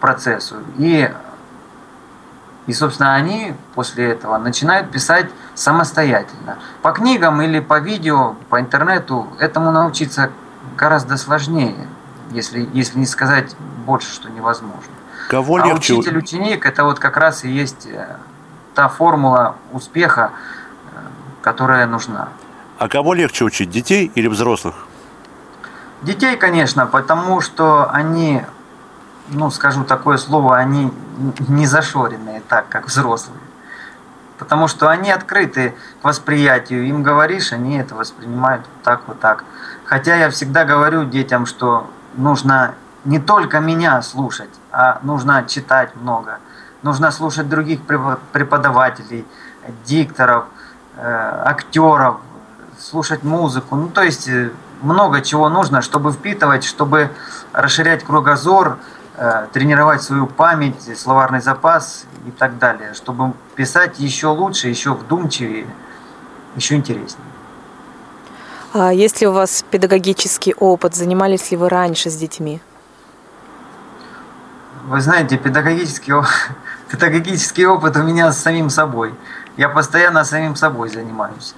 [0.00, 0.56] процессу.
[0.76, 1.08] И
[2.66, 6.58] и, собственно, они после этого начинают писать самостоятельно.
[6.82, 10.32] По книгам или по видео, по интернету этому научиться
[10.76, 11.86] гораздо сложнее,
[12.32, 13.54] если, если не сказать
[13.86, 14.92] больше, что невозможно.
[15.28, 18.16] Кого а учитель-ученик– это вот как раз и есть э,
[18.74, 20.55] та формула успеха, э,
[21.46, 22.28] которая нужна.
[22.76, 24.74] А кого легче учить, детей или взрослых?
[26.02, 28.42] Детей, конечно, потому что они
[29.28, 30.92] ну, скажу такое слово, они
[31.46, 33.38] не зашоренные так, как взрослые.
[34.38, 36.84] Потому что они открыты к восприятию.
[36.88, 39.44] Им говоришь, они это воспринимают вот так, вот так.
[39.84, 46.40] Хотя я всегда говорю детям, что нужно не только меня слушать, а нужно читать много.
[46.82, 47.82] Нужно слушать других
[48.32, 49.24] преподавателей,
[49.84, 50.46] дикторов,
[50.98, 52.16] актеров,
[52.78, 53.76] слушать музыку.
[53.76, 54.50] Ну, то есть э,
[54.82, 57.10] много чего нужно, чтобы впитывать, чтобы
[57.52, 58.78] расширять кругозор,
[59.16, 65.66] э, тренировать свою память, словарный запас и так далее, чтобы писать еще лучше, еще вдумчивее,
[66.54, 67.26] еще интереснее.
[68.72, 70.94] А есть ли у вас педагогический опыт?
[70.94, 72.60] Занимались ли вы раньше с детьми?
[74.86, 76.12] Вы знаете, педагогический,
[76.90, 79.14] педагогический опыт у меня с самим собой.
[79.56, 81.54] Я постоянно самим собой занимаюсь.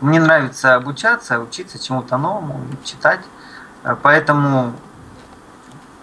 [0.00, 3.20] Мне нравится обучаться, учиться чему-то новому, читать.
[4.02, 4.72] Поэтому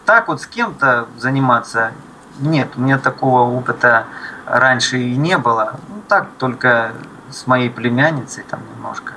[0.06, 1.92] так вот с кем-то заниматься
[2.40, 4.06] нет, у меня такого опыта
[4.46, 5.76] раньше и не было.
[5.90, 6.94] Ну, так только
[7.30, 9.14] с моей племянницей там немножко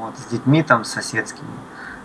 [0.00, 1.46] вот, с детьми там соседскими.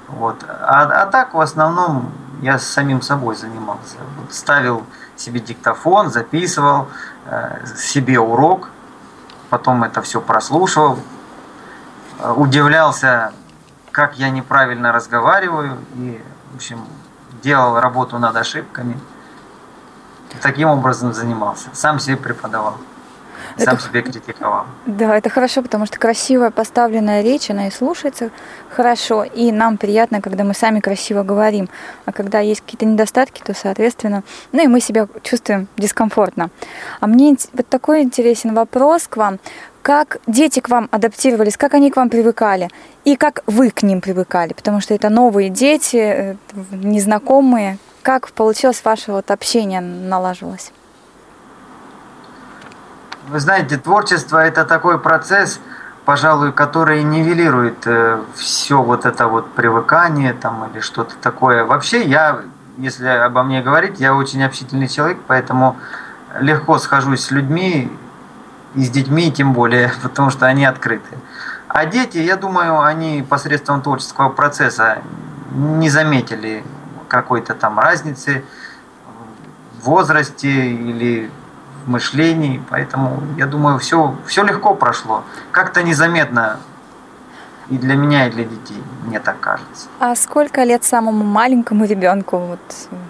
[0.08, 0.44] Вот.
[0.48, 2.12] А, а так в основном
[2.42, 3.96] я самим собой занимался.
[4.20, 4.86] Вот, ставил
[5.16, 6.88] себе диктофон, записывал
[7.26, 8.70] э, себе урок,
[9.52, 10.98] потом это все прослушивал,
[12.38, 13.34] удивлялся,
[13.92, 16.88] как я неправильно разговариваю и, в общем,
[17.44, 18.98] делал работу над ошибками.
[20.42, 21.68] Таким образом занимался.
[21.74, 22.78] Сам себе преподавал.
[23.58, 23.84] Сам это...
[23.84, 24.66] себе критиковал.
[24.86, 28.32] Да, это хорошо, потому что красивая поставленная речь, она и слушается
[28.70, 31.70] хорошо, и нам приятно, когда мы сами красиво говорим.
[32.06, 36.50] А когда есть какие-то недостатки, то, соответственно, ну и мы себя чувствуем дискомфортно.
[37.00, 39.40] А мне вот такой интересен вопрос к вам.
[39.82, 42.70] Как дети к вам адаптировались, как они к вам привыкали,
[43.04, 46.36] и как вы к ним привыкали, потому что это новые дети, э,
[46.72, 47.80] незнакомые.
[48.04, 50.72] Как получилось ваше вот общение налаживалось?
[53.28, 55.60] Вы знаете, творчество это такой процесс,
[56.06, 61.64] пожалуй, который нивелирует э, все вот это вот привыкание там или что-то такое.
[61.64, 62.42] Вообще я,
[62.78, 65.78] если обо мне говорить, я очень общительный человек, поэтому
[66.40, 67.96] легко схожусь с людьми
[68.74, 71.18] и с детьми тем более, потому что они открыты.
[71.68, 75.04] А дети, я думаю, они посредством творческого процесса
[75.52, 76.64] не заметили
[77.08, 78.44] какой-то там разницы
[79.80, 81.30] в возрасте или
[81.86, 85.24] в мышлении, поэтому я думаю, все, все легко прошло.
[85.52, 86.60] Как-то незаметно
[87.70, 89.88] и для меня, и для детей, мне так кажется.
[90.00, 92.60] А сколько лет самому маленькому ребенку, вот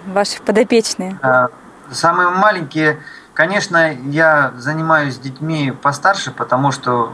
[0.06, 1.18] ваши подопечные?
[1.20, 1.48] А,
[1.90, 3.00] самые маленькие,
[3.34, 7.12] конечно, я занимаюсь детьми постарше, потому что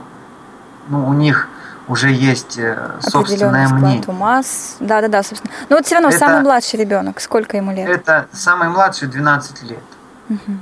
[0.89, 1.49] ну, у них
[1.89, 4.05] уже есть э, собственное мнение.
[4.07, 4.43] ума.
[4.79, 5.53] Да, да, да, собственно.
[5.71, 7.89] Но вот все равно это, самый младший ребенок, сколько ему лет?
[7.89, 9.83] Это самый младший 12 лет.
[10.29, 10.59] Угу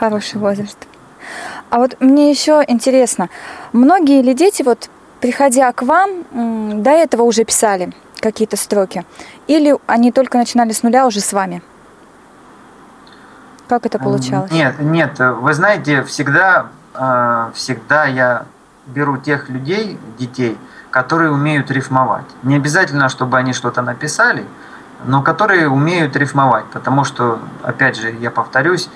[0.00, 0.78] хороший возраст.
[1.68, 3.28] А вот мне еще интересно,
[3.72, 4.88] многие ли дети, вот
[5.20, 9.04] приходя к вам, до этого уже писали какие-то строки?
[9.46, 11.62] Или они только начинали с нуля уже с вами?
[13.68, 14.50] Как это получалось?
[14.50, 18.46] Нет, нет, вы знаете, всегда, э, всегда я
[18.86, 20.58] беру тех людей, детей,
[20.90, 22.24] которые умеют рифмовать.
[22.42, 24.44] Не обязательно, чтобы они что-то написали,
[25.04, 28.90] но которые умеют рифмовать, потому что, опять же, я повторюсь,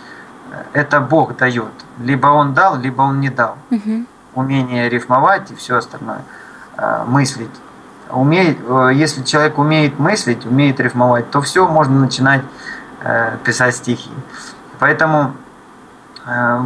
[0.72, 1.72] это Бог дает.
[1.98, 3.56] Либо Он дал, либо Он не дал.
[3.70, 4.06] Угу.
[4.34, 6.22] Умение рифмовать и все остальное.
[6.76, 7.50] Э, мыслить.
[8.10, 12.42] Умеет, э, если человек умеет мыслить, умеет рифмовать, то все, можно начинать
[13.02, 14.10] э, писать стихи.
[14.78, 15.32] Поэтому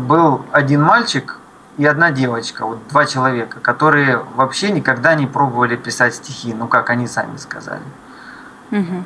[0.07, 1.41] был один мальчик
[1.79, 6.91] и одна девочка, вот два человека, которые вообще никогда не пробовали писать стихи, ну как
[6.91, 7.83] они сами сказали.
[8.71, 9.05] Угу.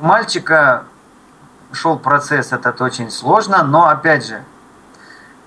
[0.00, 0.84] У мальчика
[1.72, 4.42] шел процесс этот очень сложно, но опять же,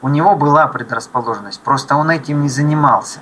[0.02, 3.20] у него была предрасположенность, просто он этим не занимался,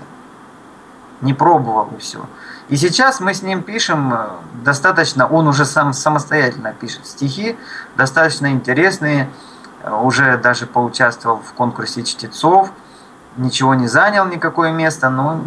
[1.21, 2.25] не пробовал и все.
[2.69, 4.27] И сейчас мы с ним пишем э,
[4.63, 7.57] достаточно, он уже сам самостоятельно пишет стихи,
[7.95, 9.29] достаточно интересные,
[9.83, 12.71] э, уже даже поучаствовал в конкурсе чтецов,
[13.37, 15.41] ничего не занял никакое место, но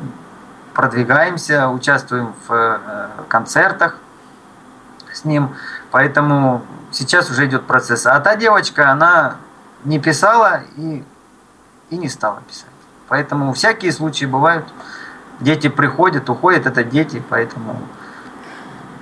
[0.75, 3.97] продвигаемся, участвуем в э, концертах
[5.12, 5.55] с ним,
[5.90, 6.62] поэтому
[6.97, 8.07] сейчас уже идет процесс.
[8.07, 9.37] А та девочка, она
[9.85, 11.05] не писала и,
[11.91, 12.71] и не стала писать.
[13.09, 14.65] Поэтому всякие случаи бывают.
[15.41, 17.79] Дети приходят, уходят, это дети, поэтому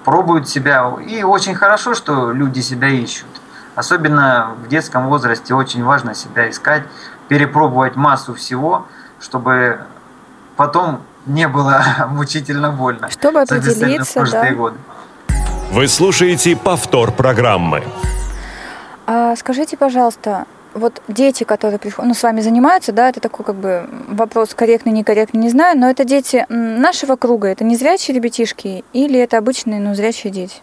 [0.05, 0.93] пробуют себя.
[1.07, 3.29] И очень хорошо, что люди себя ищут.
[3.77, 6.83] Особенно в детском возрасте очень важно себя искать,
[7.29, 8.87] перепробовать массу всего,
[9.21, 9.81] чтобы
[10.57, 13.11] потом не было мучительно больно.
[13.11, 14.53] Чтобы определиться, да.
[14.53, 14.77] годы.
[15.75, 17.83] Вы слушаете повтор программы.
[19.09, 23.57] А скажите, пожалуйста, вот дети, которые приходят, ну, с вами занимаются, да, это такой как
[23.57, 28.85] бы вопрос корректный, некорректный, не знаю, но это дети нашего круга, это не зрячие ребятишки
[28.93, 30.63] или это обычные, но зрячие дети?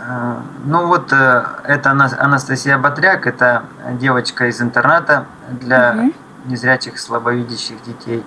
[0.00, 3.66] Э, ну вот э, это Анастасия Батряк, это
[4.00, 6.12] девочка из интерната для угу.
[6.46, 8.24] незрячих, слабовидящих детей.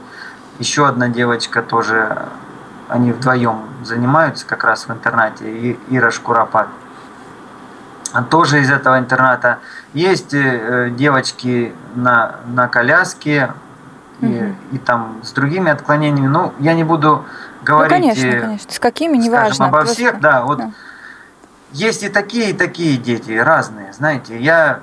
[0.57, 2.29] Еще одна девочка тоже,
[2.89, 6.67] они вдвоем занимаются как раз в интернате, Ира Шкуропад.
[8.29, 9.59] Тоже из этого интерната.
[9.93, 13.53] Есть э, девочки на, на коляске
[14.19, 14.31] угу.
[14.31, 16.27] и, и там с другими отклонениями.
[16.27, 17.25] Ну, я не буду
[17.63, 17.95] говорить...
[17.95, 18.73] Ну, конечно, конечно.
[18.73, 19.65] С какими, неважно.
[19.65, 19.95] Обо просто...
[19.95, 20.43] всех, да.
[20.43, 20.71] Вот да
[21.71, 24.39] есть и такие, и такие дети, разные, знаете.
[24.39, 24.79] Я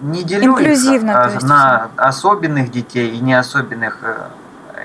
[0.00, 1.02] не делю их
[1.42, 3.98] на особенных детей и не особенных.
[4.02, 4.28] Э,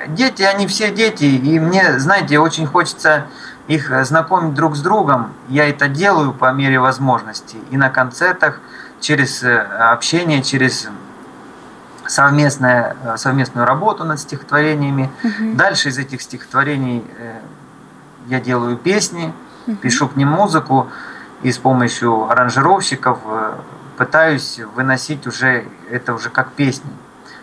[0.08, 3.26] дети, они все дети, и мне, знаете, очень хочется
[3.68, 5.34] их знакомить друг с другом.
[5.48, 7.58] Я это делаю по мере возможности.
[7.70, 8.60] И на концертах,
[9.00, 10.90] через э, общение, через
[12.08, 15.12] совместное, э, совместную работу над стихотворениями.
[15.24, 15.56] Угу.
[15.56, 17.06] Дальше из этих стихотворений
[18.28, 19.34] я делаю песни,
[19.68, 19.76] угу.
[19.78, 20.90] пишу к ним музыку
[21.42, 23.54] и с помощью аранжировщиков э,
[23.98, 26.92] пытаюсь выносить уже это уже как песни.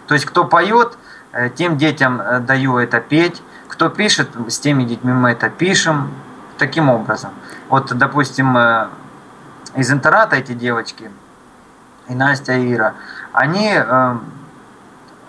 [0.07, 1.06] То есть кто поет, э,
[1.55, 6.11] тем детям э, даю это петь, кто пишет, с теми детьми мы это пишем.
[6.59, 7.33] Таким образом.
[7.69, 8.57] Вот, допустим,
[9.75, 11.11] из интерната эти девочки,
[12.09, 12.95] и Настя, и Ира,
[13.33, 13.75] они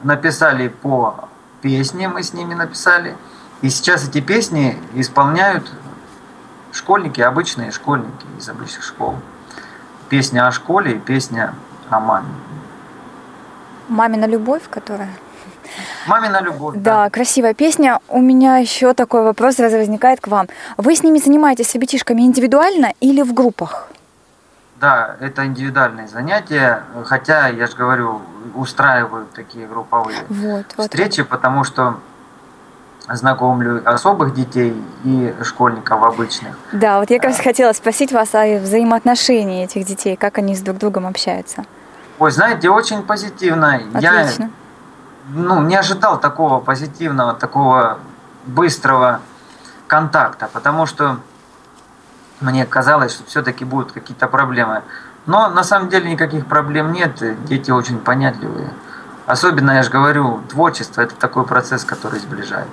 [0.04, 1.28] написали по
[1.62, 3.18] песне, мы с ними написали,
[3.62, 5.70] и сейчас эти песни исполняют
[6.78, 9.16] Школьники, обычные школьники из обычных школ.
[10.10, 11.56] Песня о школе и песня
[11.90, 12.30] о маме.
[13.88, 15.10] Мамина любовь, которая...
[16.08, 16.76] Мамина любовь.
[16.78, 18.00] Да, да, красивая песня.
[18.08, 20.48] У меня еще такой вопрос сразу возникает к вам.
[20.78, 23.90] Вы с ними занимаетесь с ребятишками индивидуально или в группах?
[24.80, 28.22] Да, это индивидуальные занятия, хотя, я же говорю,
[28.54, 31.30] устраиваю такие групповые вот, встречи, вот.
[31.30, 31.96] потому что
[33.10, 36.58] знакомлю особых детей и школьников обычных.
[36.72, 40.62] Да, вот я как раз хотела спросить вас о взаимоотношении этих детей, как они с
[40.62, 41.64] друг другом общаются.
[42.20, 43.76] Ой, знаете, очень позитивно.
[43.76, 44.00] Отлично.
[44.44, 44.50] Я
[45.28, 48.00] ну, не ожидал такого позитивного, такого
[48.46, 49.20] быстрого
[49.88, 51.18] контакта, потому что
[52.40, 54.84] мне казалось, что все-таки будут какие-то проблемы.
[55.26, 58.72] Но на самом деле никаких проблем нет, дети очень понятливые.
[59.26, 62.70] Особенно, я же говорю, творчество– это такой процесс, который сближает.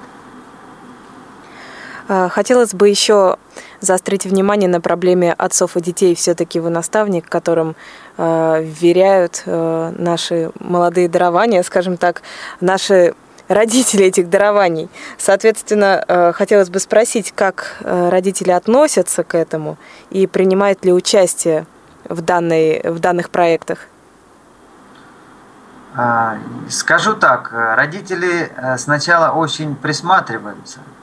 [2.09, 3.39] Э, хотелось бы еще
[3.85, 6.15] заострить внимание на проблеме отцов и детей.
[6.15, 7.77] Все-таки вы наставник, которым
[8.17, 12.23] э, вверяют э, наши молодые дарования, скажем так,
[12.61, 13.15] наши
[13.49, 14.89] родители этих дарований.
[15.19, 19.77] Соответственно, хотелось бы спросить, как родители относятся к этому
[20.09, 21.67] и принимают ли участие
[22.09, 23.81] в, данной, в данных проектах?
[25.95, 26.39] А,
[26.71, 30.79] скажу так, родители сначала очень присматриваются–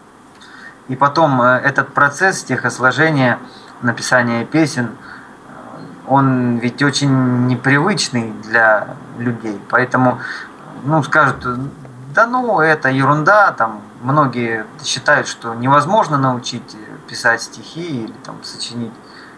[0.91, 3.39] и потом э, этот процесс стихосложения,
[3.82, 5.51] написания песен, э,
[6.06, 9.58] он ведь очень непривычный для людей.
[9.69, 10.19] Поэтому,
[10.84, 11.47] ну, скажут,
[12.13, 16.75] да ну, это ерунда, там, многие считают, что невозможно научить
[17.08, 18.91] писать стихи или там сочинить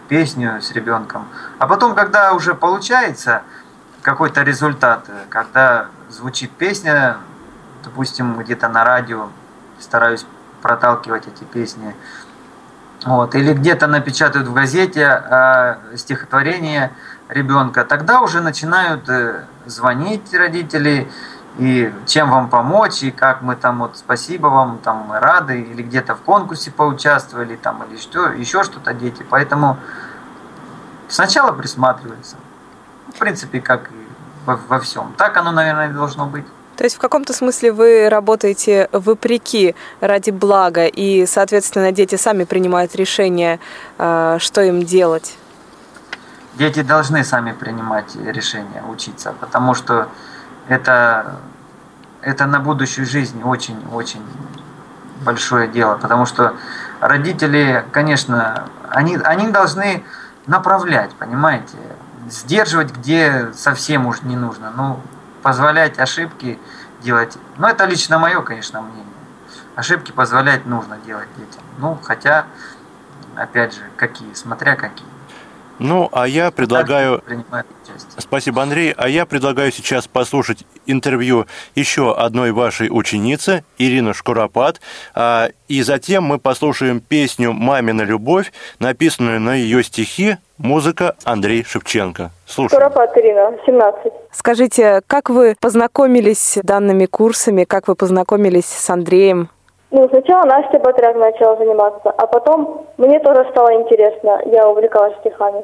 [0.08, 1.28] песню с ребенком.
[1.60, 3.42] А потом, когда уже получается
[4.02, 7.18] какой-то результат, когда звучит песня,
[7.84, 9.28] допустим, где-то на радио,
[9.78, 10.26] стараюсь
[10.64, 11.94] проталкивать эти песни.
[13.04, 13.34] Вот.
[13.34, 16.90] Или где-то напечатают в газете э, стихотворение
[17.28, 21.06] ребенка, тогда уже начинают э, звонить родители,
[21.58, 25.82] и чем вам помочь, и как мы там, вот спасибо вам, там мы рады, или
[25.82, 29.24] где-то в конкурсе поучаствовали, там, или что, еще что-то дети.
[29.28, 29.76] Поэтому
[31.08, 32.36] сначала присматриваются.
[33.14, 34.08] В принципе, как и
[34.46, 35.12] во, во всем.
[35.18, 36.46] Так оно, наверное, должно быть.
[36.76, 42.94] То есть в каком-то смысле вы работаете вопреки ради блага, и, соответственно, дети сами принимают
[42.96, 43.60] решение,
[43.98, 45.36] э, что им делать?
[46.54, 50.08] Дети должны сами принимать решения, учиться, потому что
[50.68, 51.36] это,
[52.22, 54.22] это на будущую жизнь очень-очень
[55.24, 56.54] большое дело, потому что
[57.00, 60.04] родители, конечно, они, они должны
[60.46, 61.76] направлять, понимаете,
[62.28, 64.72] сдерживать, где совсем уж не нужно.
[64.76, 65.00] Ну,
[65.44, 66.58] позволять ошибки
[67.02, 67.36] делать.
[67.58, 69.04] Ну, это лично мое, конечно, мнение.
[69.76, 71.62] Ошибки позволять нужно делать детям.
[71.78, 72.46] Ну, хотя,
[73.36, 75.06] опять же, какие, смотря какие.
[75.78, 77.22] Ну, а я предлагаю...
[78.16, 78.92] Спасибо, Андрей.
[78.96, 84.80] А я предлагаю сейчас послушать интервью еще одной вашей ученицы, Ирины Шкуропад.
[85.14, 92.30] А, И затем мы послушаем песню «Мамина любовь», написанную на ее стихи, музыка Андрей Шевченко.
[92.46, 92.82] Слушаем.
[92.82, 94.12] Куропат Ирина, 17.
[94.32, 99.48] Скажите, как вы познакомились с данными курсами, как вы познакомились с Андреем?
[99.90, 105.62] Ну, сначала Настя Батряк начала заниматься, а потом мне тоже стало интересно, я увлекалась стихами.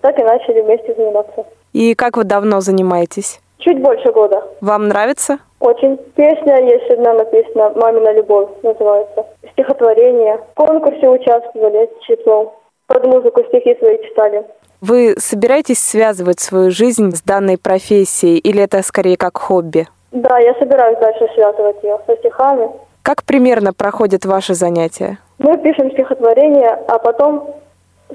[0.00, 1.44] Так и начали вместе заниматься.
[1.72, 3.40] И как вы давно занимаетесь?
[3.58, 4.42] Чуть больше года.
[4.60, 5.38] Вам нравится?
[5.60, 5.96] Очень.
[6.14, 9.26] Песня есть одна написана «Мамина любовь» называется.
[9.52, 10.38] Стихотворение.
[10.52, 12.52] В конкурсе участвовали с числом.
[12.88, 14.44] Под музыку стихи свои читали.
[14.80, 19.86] Вы собираетесь связывать свою жизнь с данной профессией или это скорее как хобби?
[20.10, 22.70] Да, я собираюсь дальше связывать ее со стихами.
[23.02, 25.18] Как примерно проходят ваши занятия?
[25.38, 27.54] Мы пишем стихотворение, а потом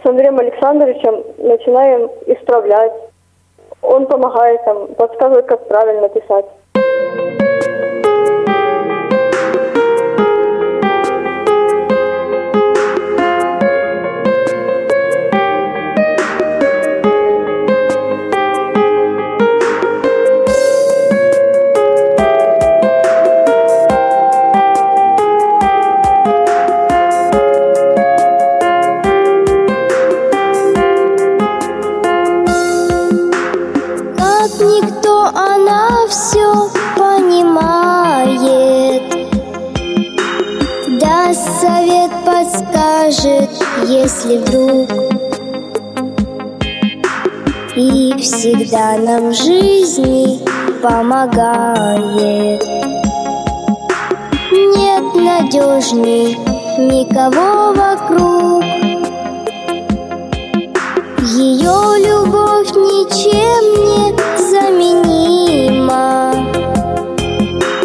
[0.02, 2.94] с Андреем Александровичем начинаем исправлять.
[3.84, 6.46] Он помогает там, подсказывает, как правильно писать.
[43.14, 43.50] Подскажет,
[43.88, 44.90] если вдруг.
[47.76, 50.40] И всегда нам в жизни
[50.82, 52.64] помогает.
[54.52, 56.38] Нет надежней
[56.78, 58.64] никого вокруг.
[61.36, 64.04] Ее любовь ничем не
[64.52, 66.34] заменима.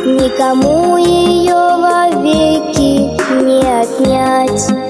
[0.05, 3.11] Никому ее вовеки
[3.43, 4.88] не отнять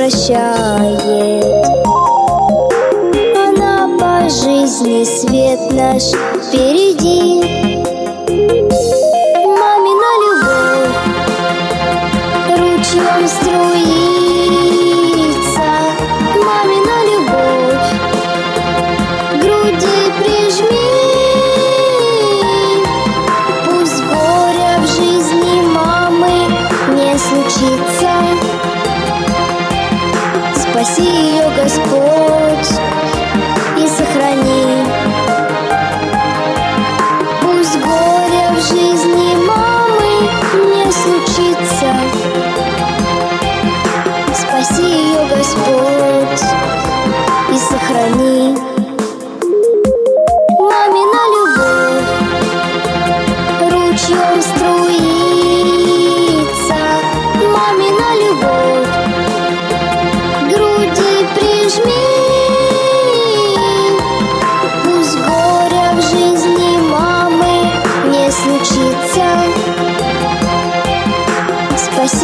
[0.05, 1.44] Прощает.
[3.36, 7.43] Она по жизни свет наш впереди.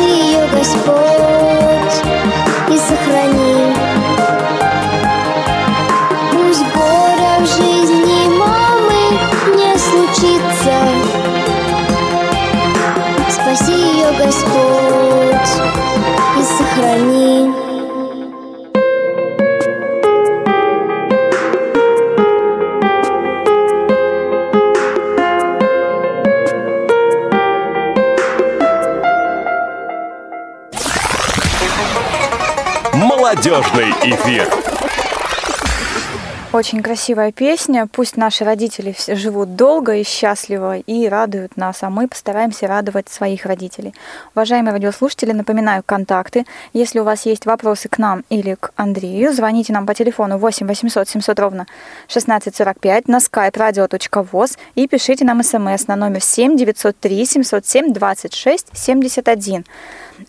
[0.01, 1.60] Спаси ее, Господь,
[33.51, 34.49] Молодежный эфир.
[36.53, 37.89] Очень красивая песня.
[37.91, 43.47] Пусть наши родители живут долго и счастливо и радуют нас, а мы постараемся радовать своих
[43.47, 43.93] родителей.
[44.37, 46.47] Уважаемые радиослушатели, напоминаю контакты.
[46.73, 50.69] Если у вас есть вопросы к нам или к Андрею, звоните нам по телефону 8
[50.69, 51.67] 800 700 ровно
[52.07, 59.65] 1645 на skype radio.voz и пишите нам смс на номер 7 903 707 26 71.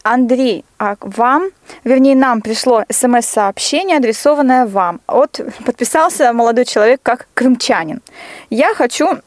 [0.04, 1.50] Андрей, а вам,
[1.84, 5.02] вернее, нам пришло смс-сообщение, адресованное вам.
[5.08, 8.02] От подписался молодой человек как крымчанин.
[8.50, 9.20] Я хочу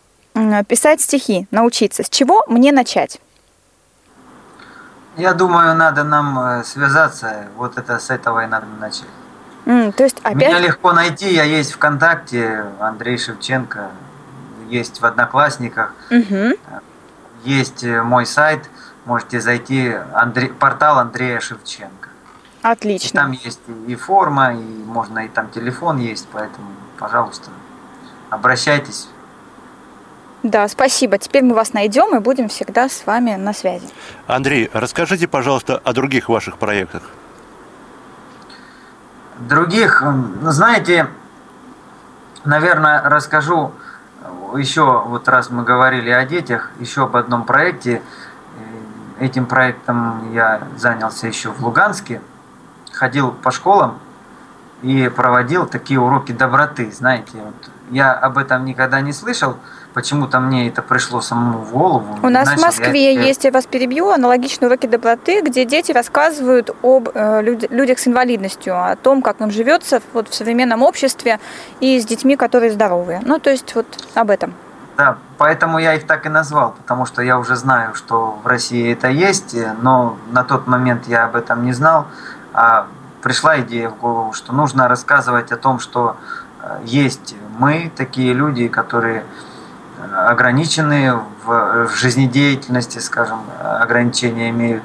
[0.69, 2.03] писать стихи, научиться.
[2.03, 3.21] С чего мне начать?
[5.17, 7.47] Я думаю, надо нам э, связаться.
[7.57, 9.07] Вот это с этого и надо начать.
[9.65, 10.49] Mm, то есть опять...
[10.49, 11.33] Меня легко найти.
[11.33, 13.91] Я есть ВКонтакте, Андрей Шевченко,
[14.69, 16.59] есть в Одноклассниках, угу.
[17.45, 18.69] есть э, мой сайт
[19.05, 22.09] можете зайти Андрей, портал Андрея Шевченко.
[22.63, 23.19] Отлично.
[23.19, 27.51] И там есть и форма, и можно и там телефон есть, поэтому, пожалуйста,
[28.31, 29.09] обращайтесь.
[30.43, 31.19] Да, спасибо.
[31.19, 33.89] Теперь мы вас найдем и будем всегда с вами на связи.
[34.27, 37.03] Андрей, расскажите, пожалуйста, о других ваших проектах.
[39.39, 41.09] Других, ну, знаете,
[42.45, 43.73] наверное, расскажу
[44.57, 48.01] еще, вот раз мы говорили о детях, еще об одном проекте–
[49.21, 52.21] Этим проектом я занялся еще в Луганске,
[52.93, 53.99] ходил по школам
[54.83, 56.91] и проводил такие уроки доброты.
[56.91, 59.57] Знаете, вот я об этом никогда не слышал,
[59.95, 62.19] почему-то мне это пришло самому в голову.
[62.23, 63.23] У нас в Москве я...
[63.23, 68.75] есть, я вас перебью, аналогичные уроки доброты, где дети рассказывают об э, людях с инвалидностью,
[68.77, 71.39] о том, как им живется вот, в современном обществе
[71.81, 73.21] и с детьми, которые здоровые.
[73.25, 74.55] Ну, то есть вот об этом.
[74.97, 78.93] Да, поэтому я их так и назвал, потому что я уже знаю, что в России
[78.93, 82.07] это есть, но на тот момент я об этом не знал.
[82.53, 82.87] А
[83.23, 86.17] пришла идея в голову, что нужно рассказывать о том, что
[86.61, 89.25] э, есть мы, такие люди, которые
[89.99, 94.85] э, ограничены в жизнедеятельности, скажем, ограничения имеют.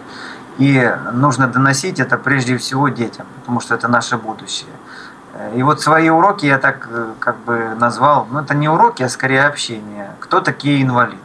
[0.57, 4.72] И нужно доносить это прежде всего детям, потому что это наше будущее.
[5.56, 9.10] И вот свои уроки я так э, как бы назвал, ну это не уроки, а
[9.10, 10.12] скорее общение.
[10.20, 11.18] Кто такие инвалиды?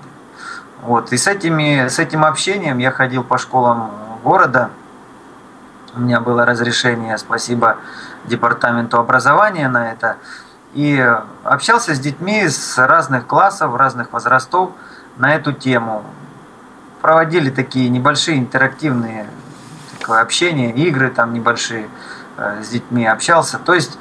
[0.83, 1.13] Вот.
[1.13, 3.91] И с, этими, с этим общением я ходил по школам
[4.23, 4.71] города.
[5.95, 7.79] У меня было разрешение, спасибо
[8.25, 10.17] департаменту образования на это.
[10.75, 10.99] И
[11.43, 14.71] общался с детьми с разных классов, разных возрастов
[15.17, 16.05] на эту тему.
[17.01, 19.27] Проводили такие небольшие интерактивные
[20.05, 21.89] такое общение, игры там небольшие.
[22.37, 23.59] Э, с детьми общался.
[23.59, 23.97] То есть,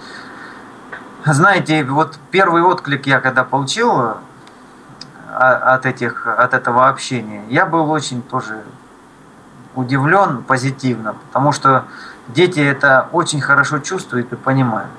[1.23, 4.13] знаете, вот первый отклик я когда получил э,
[5.29, 8.63] от, этих, от этого общения, я был очень тоже
[9.75, 11.85] удивлен позитивно, потому что
[12.27, 14.89] дети это очень хорошо чувствуют и понимают.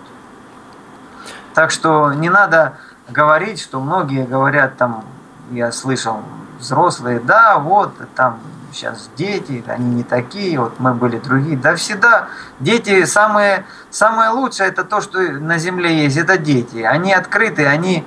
[1.54, 2.74] Так что не надо
[3.08, 5.04] говорить, что многие говорят там,
[5.50, 6.20] я слышал,
[6.60, 8.38] взрослые, да, вот там
[8.74, 11.56] сейчас дети, они не такие, вот мы были другие.
[11.56, 12.28] Да всегда
[12.60, 16.78] дети самые, самое лучшее это то, что на земле есть, это дети.
[16.78, 18.04] Они открыты, они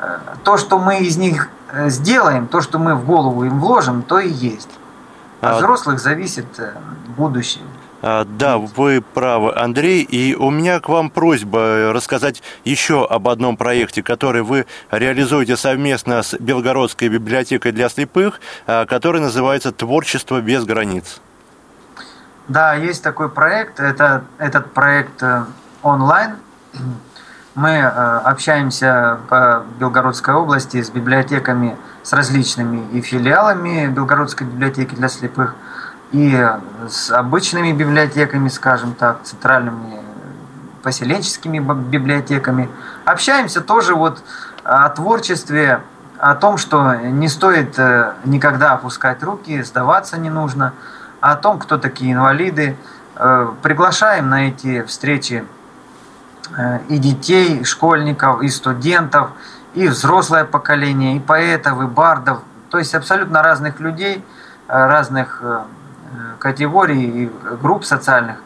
[0.00, 4.02] э, то, что мы из них э, сделаем, то, что мы в голову им вложим,
[4.02, 4.70] то и есть.
[5.40, 6.72] От а взрослых зависит э,
[7.16, 7.64] будущее.
[8.08, 10.04] А, да, вы правы, Андрей.
[10.04, 16.22] И у меня к вам просьба рассказать еще об одном проекте, который вы реализуете совместно
[16.22, 21.20] с Белгородской библиотекой для слепых, а, который называется «Творчество без границ».
[22.46, 23.80] Да, есть такой проект.
[23.80, 25.44] Это, этот проект э,
[25.82, 26.36] онлайн.
[27.56, 35.08] Мы э, общаемся по Белгородской области с библиотеками, с различными и филиалами Белгородской библиотеки для
[35.08, 35.56] слепых–
[36.16, 36.50] и
[36.88, 40.00] с обычными библиотеками, скажем так, центральными
[40.82, 42.70] поселенческими библиотеками.
[43.04, 44.22] Общаемся тоже вот
[44.64, 45.82] о творчестве,
[46.18, 50.72] о том, что не стоит э, никогда опускать руки, сдаваться не нужно,
[51.20, 52.78] о том, кто такие инвалиды.
[53.16, 55.44] Э, приглашаем на эти встречи
[56.56, 59.32] э, и детей, и школьников, и студентов,
[59.74, 62.38] и взрослое поколение, и поэтов, и бардов,
[62.70, 64.24] то есть абсолютно разных людей,
[64.66, 65.42] разных
[66.38, 68.36] категорий и групп социальных.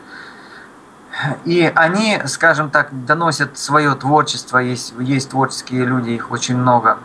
[1.44, 6.98] И они, скажем так, доносят свое творчество, есть, есть творческие люди, их очень много.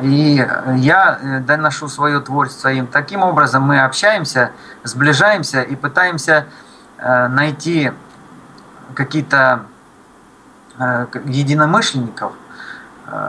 [0.00, 0.46] И
[0.76, 2.86] я э, доношу свое творчество им.
[2.86, 4.52] Таким образом мы общаемся,
[4.84, 6.46] сближаемся и пытаемся
[6.98, 7.92] э, найти
[8.94, 9.66] какие-то
[10.78, 12.32] э, единомышленников,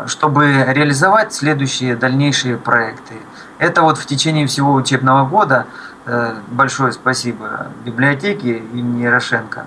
[0.06, 3.16] чтобы реализовать следующие дальнейшие проекты.
[3.58, 5.91] Это вот в течение всего учебного года Э,
[6.48, 9.66] большое спасибо библиотеке имени Ярошенко.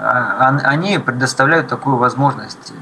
[0.00, 2.72] а, они предоставляют такую возможность.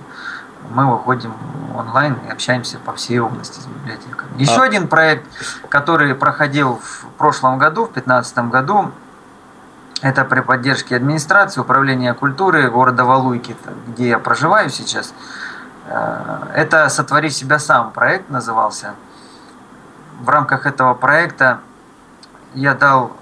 [0.70, 1.34] Мы выходим
[1.74, 4.30] онлайн и общаемся по всей области с библиотеками.
[4.40, 4.64] Еще а...
[4.64, 5.26] один проект,
[5.68, 8.92] который проходил в прошлом году, в 2015 году,
[10.02, 13.56] это при поддержке администрации, управления культуры города Валуйки,
[13.88, 15.12] где я проживаю сейчас.
[15.86, 18.94] Э, это «Сотвори себя сам» проект назывался.
[20.20, 21.60] В рамках этого проекта
[22.54, 23.12] я дал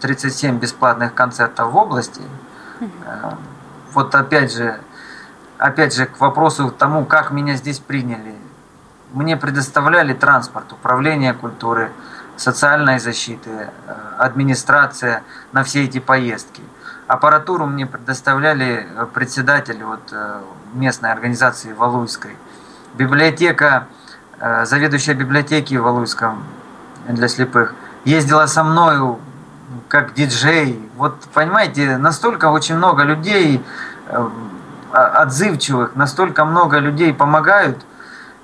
[0.00, 2.22] 37 э, бесплатных концертов в области.
[2.80, 3.32] Э,
[3.92, 4.80] вот опять же,
[5.58, 8.34] опять же к вопросу тому, как меня здесь приняли.
[9.12, 11.90] Мне предоставляли транспорт, управление культуры,
[12.36, 15.22] социальной защиты, э, администрация
[15.52, 16.62] на все эти поездки.
[17.08, 20.14] Аппаратуру мне предоставляли председатель вот
[20.74, 22.36] местной организации Валуйской.
[22.94, 23.88] Библиотека,
[24.38, 26.44] заведующая библиотеки в Валуйском
[27.08, 27.74] для слепых,
[28.04, 29.18] ездила со мною
[29.88, 30.80] как диджей.
[30.96, 33.62] Вот понимаете, настолько очень много людей
[34.92, 37.78] отзывчивых, настолько много людей помогают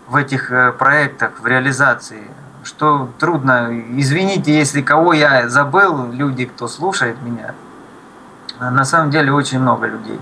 [0.09, 2.31] в этих проектах, в реализации
[2.67, 3.71] что трудно.
[3.97, 7.55] Извините, если кого я забыл, люди, кто слушает меня.
[8.59, 10.21] На самом деле очень много людей.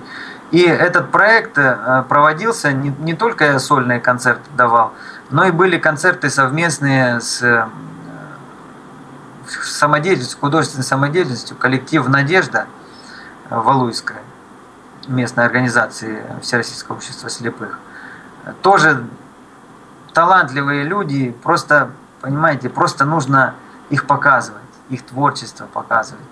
[0.50, 4.92] И этот проект э, проводился, не, не только я сольные концерты давал,
[5.30, 7.66] но и были концерты совместные с э,
[9.48, 12.66] самодеятельностью, художественной самодеятельностью, коллектив «Надежда»
[13.50, 14.22] Валуйская,
[15.06, 17.78] местной организации Всероссийского общества слепых.
[18.62, 19.06] Тоже
[20.12, 21.90] талантливые люди, просто
[22.24, 23.54] Понимаете, просто нужно
[23.90, 26.24] их показывать, их творчество показывать.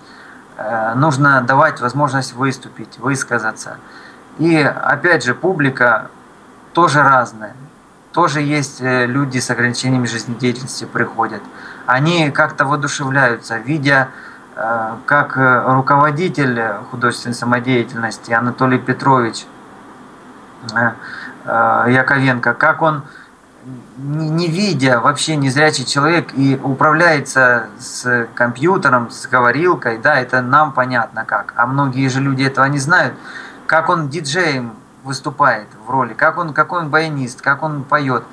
[0.57, 3.77] Э, нужно давать возможность выступить, высказаться.
[4.39, 6.09] И опять же, публика
[6.73, 7.55] тоже разная.
[8.11, 11.43] Тоже есть э, люди с ограничениями жизнедеятельности приходят.
[11.85, 14.09] Они как-то воодушевляются, видя,
[14.55, 16.61] э, как руководитель
[16.91, 19.45] художественной самодеятельности Анатолий Петрович
[21.45, 23.03] Яковенко, как он
[23.97, 31.23] не видя, вообще незрячий человек и управляется с компьютером, с говорилкой, да, это нам понятно
[31.25, 31.53] как.
[31.55, 33.13] А многие же люди этого не знают.
[33.67, 34.73] Как он диджеем
[35.03, 38.23] выступает в роли, как он, какой он баянист, как он поет.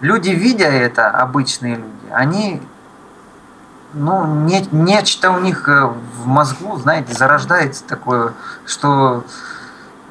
[0.00, 2.62] Люди, видя это, обычные люди, они,
[3.92, 8.32] ну, не, нечто у них э, в мозгу, знаете, зарождается такое,
[8.66, 9.24] что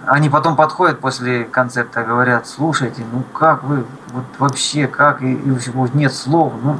[0.05, 5.57] они потом подходят после концерта, говорят, слушайте, ну как вы, вот вообще, как, и, и
[5.93, 6.77] нет слов, ну,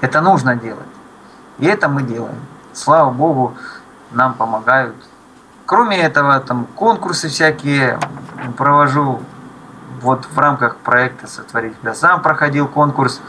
[0.00, 0.86] это нужно делать.
[1.58, 2.38] И это мы делаем.
[2.72, 3.54] Слава Богу,
[4.12, 4.94] нам помогают.
[5.66, 7.98] Кроме этого, там конкурсы всякие
[8.56, 9.20] провожу.
[10.00, 13.20] Вот в рамках проекта «Сотворить себя сам» проходил конкурс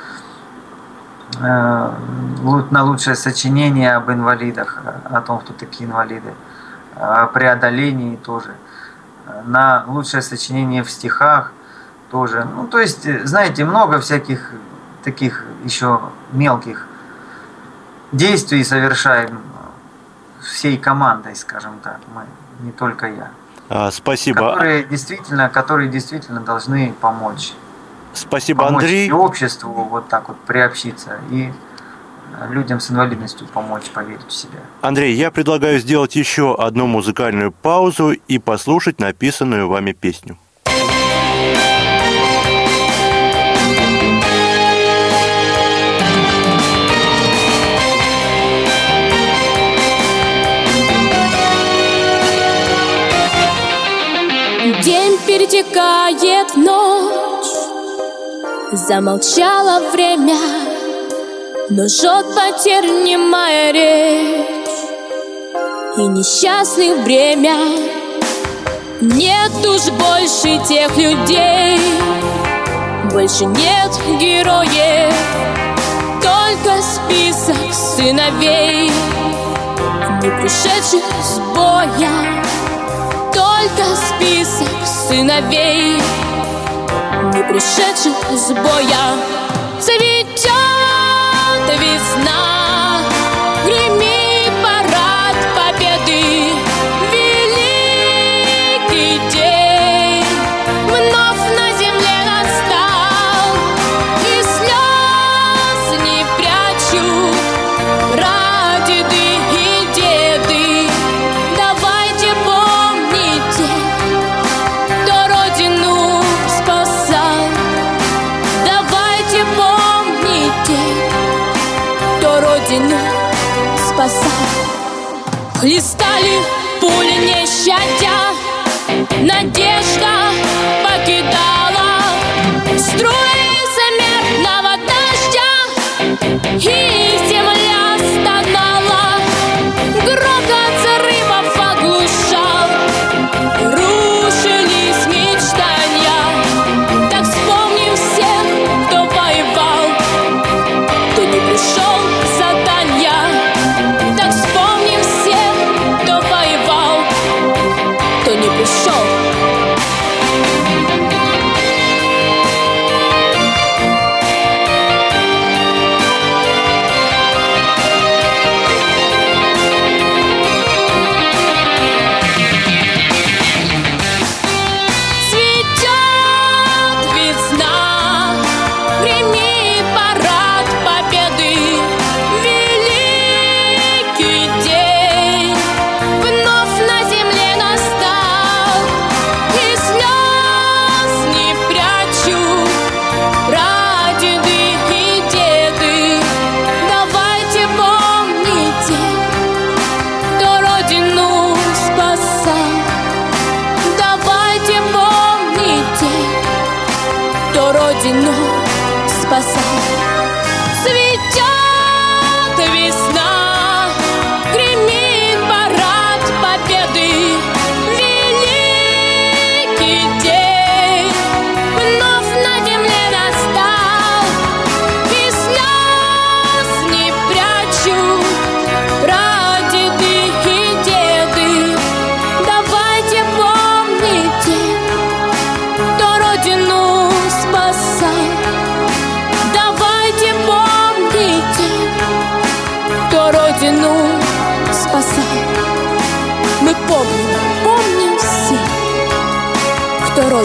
[1.39, 6.34] на лучшее сочинение об инвалидах, о том, кто такие инвалиды,
[6.95, 8.55] о преодолении тоже–
[9.45, 11.51] на лучшее сочинение в стихах
[12.11, 12.47] тоже.
[12.55, 14.51] Ну, то есть, знаете, много всяких
[15.03, 16.01] таких еще
[16.32, 16.88] мелких
[18.11, 19.39] действий совершаем
[20.41, 22.23] всей командой, скажем так, мы,
[22.65, 23.30] не только я.
[23.69, 24.51] А, спасибо.
[24.53, 27.53] Которые действительно, которые действительно должны помочь.
[28.20, 29.11] Спасибо, помочь Андрей.
[29.11, 31.51] обществу вот так вот приобщиться и
[32.49, 34.59] людям с инвалидностью помочь поверить в себя.
[34.82, 40.38] Андрей, я предлагаю сделать еще одну музыкальную паузу и послушать написанную вами песню.
[58.72, 60.38] Замолчало время
[61.72, 64.47] но жжет потерь немая речь.
[65.97, 67.57] И несчастных бремя
[69.01, 71.80] Нет уж больше тех людей.
[73.11, 75.13] Больше нет героев
[76.24, 78.89] Только список сыновей.
[80.24, 82.41] Не пришедших с боя
[83.32, 86.01] Только список сыновей
[87.22, 89.17] Не пришедших с боя
[89.82, 90.49] Цветет
[91.78, 92.38] весна.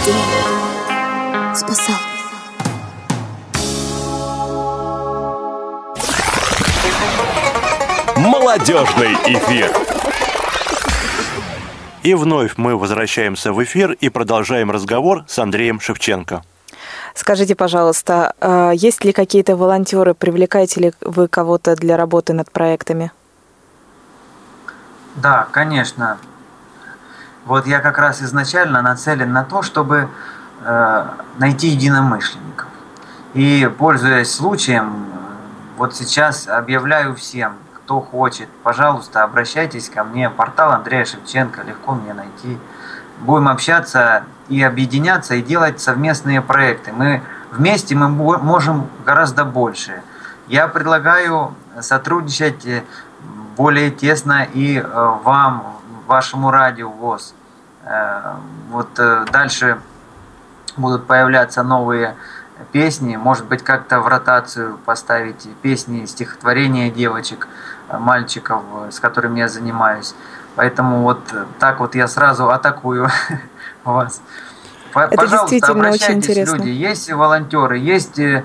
[0.05, 1.97] Родину спасал.
[8.17, 9.71] Молодежный эфир.
[12.03, 16.43] И вновь мы возвращаемся в эфир и продолжаем разговор с Андреем Шевченко.
[17.15, 23.11] Скажите, пожалуйста, а есть ли какие-то волонтеры, привлекаете ли вы кого-то для работы над проектами?
[25.17, 26.19] Да, конечно.
[27.45, 30.09] Вот я как раз изначально нацелен на то, чтобы
[30.63, 31.07] э,
[31.39, 32.69] найти единомышленников.
[33.35, 35.07] И, пользуясь случаем,
[35.77, 40.31] вот сейчас объявляю всем, кто хочет, пожалуйста, обращайтесь ко мне.
[40.31, 42.59] Портал Андрея Шевченко, легко мне найти.
[43.21, 46.93] Будем общаться и объединяться, и делать совместные проекты.
[46.93, 50.03] Мы вместе мы можем гораздо больше.
[50.47, 52.83] Я предлагаю сотрудничать э,
[53.57, 54.83] более тесно и э,
[55.25, 57.35] вам, вашему радио ВОЗ.
[57.85, 58.35] Э,
[58.71, 59.79] вот э, дальше
[60.77, 62.17] будут появляться новые
[62.73, 67.49] песни, может быть, как-то в ротацию поставить песни, стихотворения девочек,
[67.91, 70.15] мальчиков, с которыми я занимаюсь.
[70.57, 71.21] Поэтому вот
[71.59, 73.09] так вот я сразу атакую
[73.85, 74.23] вас.
[74.95, 76.69] Это Пожалуйста, обращайтесь, очень люди.
[76.69, 78.45] Есть волонтеры, есть э,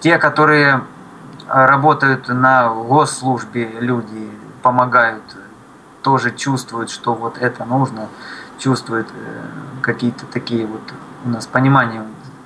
[0.00, 0.80] те, которые
[1.46, 4.30] работают на госслужбе, люди
[4.62, 5.22] помогают
[6.08, 8.08] тоже чувствует, что вот это нужно,
[8.58, 9.42] чувствует э,
[9.82, 10.80] какие-то такие вот
[11.26, 12.02] у нас понимания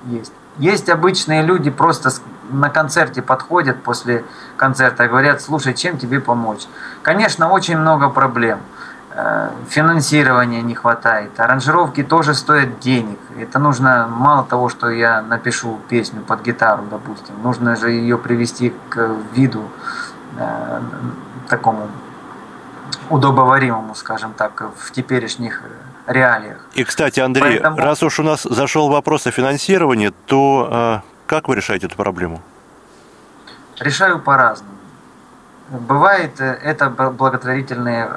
[0.07, 0.33] есть.
[0.57, 2.09] Есть обычные люди, просто
[2.49, 4.25] на концерте подходят после
[4.57, 6.67] концерта и говорят, слушай, чем тебе помочь?
[7.03, 8.59] Конечно, очень много проблем.
[9.11, 13.19] Э, финансирования не хватает, аранжировки тоже стоят денег.
[13.39, 18.73] Это нужно, мало того, что я напишу песню под гитару, допустим, нужно же ее привести
[18.89, 19.69] к виду
[20.37, 20.81] э,
[21.47, 21.87] такому
[23.09, 26.57] удобоваримому, скажем так, в теперешних э, реалиях.
[26.73, 27.77] И, кстати, Андрей, Поэтому...
[27.77, 32.41] раз уж у нас зашел вопрос о финансировании, то э, как вы решаете эту проблему?
[33.79, 34.73] Решаю по-разному.
[35.69, 38.09] Бывает э, это благотворительные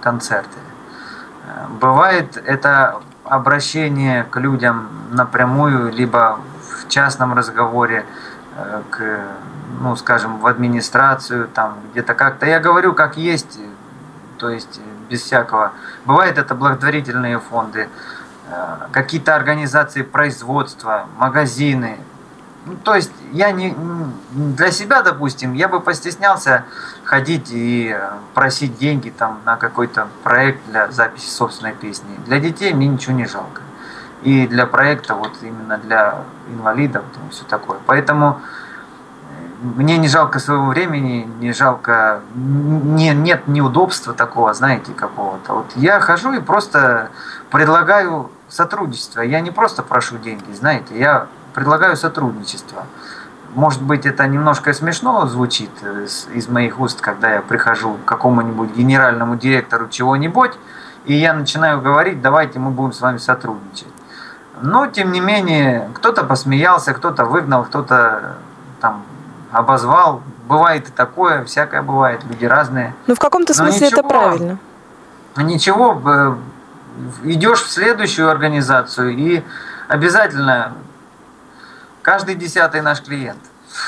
[0.00, 0.58] концерты.
[1.80, 8.06] Бывает это обращение к людям напрямую, либо в частном разговоре
[8.90, 9.20] к,
[9.80, 12.46] ну, скажем, в администрацию, там где-то как-то.
[12.46, 13.58] Я говорю, как есть,
[14.38, 15.72] то есть э, без всякого.
[16.04, 17.88] Бывает это благотворительные фонды,
[18.48, 21.98] э, какие-то организации производства, магазины.
[22.66, 23.76] Ну, то есть я не
[24.32, 26.64] для себя, допустим, я бы постеснялся
[27.04, 32.08] ходить и э, просить деньги там на какой-то проект для записи собственной песни.
[32.26, 33.62] Для детей мне ничего не жалко.
[34.22, 37.78] И для проекта, вот именно для инвалидов, там, все такое.
[37.84, 38.40] Поэтому
[39.64, 45.54] мне не жалко своего времени, не жалко, не, нет неудобства такого, знаете, какого-то.
[45.54, 47.08] Вот я хожу и просто
[47.50, 49.22] предлагаю сотрудничество.
[49.22, 52.84] Я не просто прошу деньги, знаете, я предлагаю сотрудничество.
[53.54, 55.70] Может быть, это немножко смешно звучит
[56.34, 60.52] из моих уст, когда я прихожу к какому-нибудь генеральному директору чего-нибудь,
[61.06, 63.88] и я начинаю говорить, давайте мы будем с вами сотрудничать.
[64.60, 68.36] Но, тем не менее, кто-то посмеялся, кто-то выгнал, кто-то
[68.80, 69.04] там
[69.54, 70.22] обозвал.
[70.46, 72.94] Бывает и такое, всякое бывает, люди разные.
[73.06, 74.58] Ну, в каком-то смысле ничего, это правильно.
[75.36, 76.36] Ничего, э,
[77.22, 79.42] идешь в следующую организацию и
[79.88, 80.74] обязательно
[82.02, 83.40] каждый десятый наш клиент.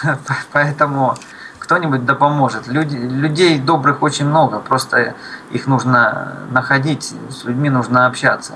[0.52, 1.14] Поэтому
[1.58, 2.68] кто-нибудь да поможет.
[2.68, 5.14] Люди, людей добрых очень много, просто
[5.50, 8.54] их нужно находить, с людьми нужно общаться.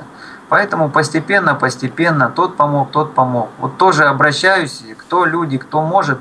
[0.49, 3.51] Поэтому постепенно, постепенно тот помог, тот помог.
[3.59, 6.21] Вот тоже обращаюсь, кто люди, кто может,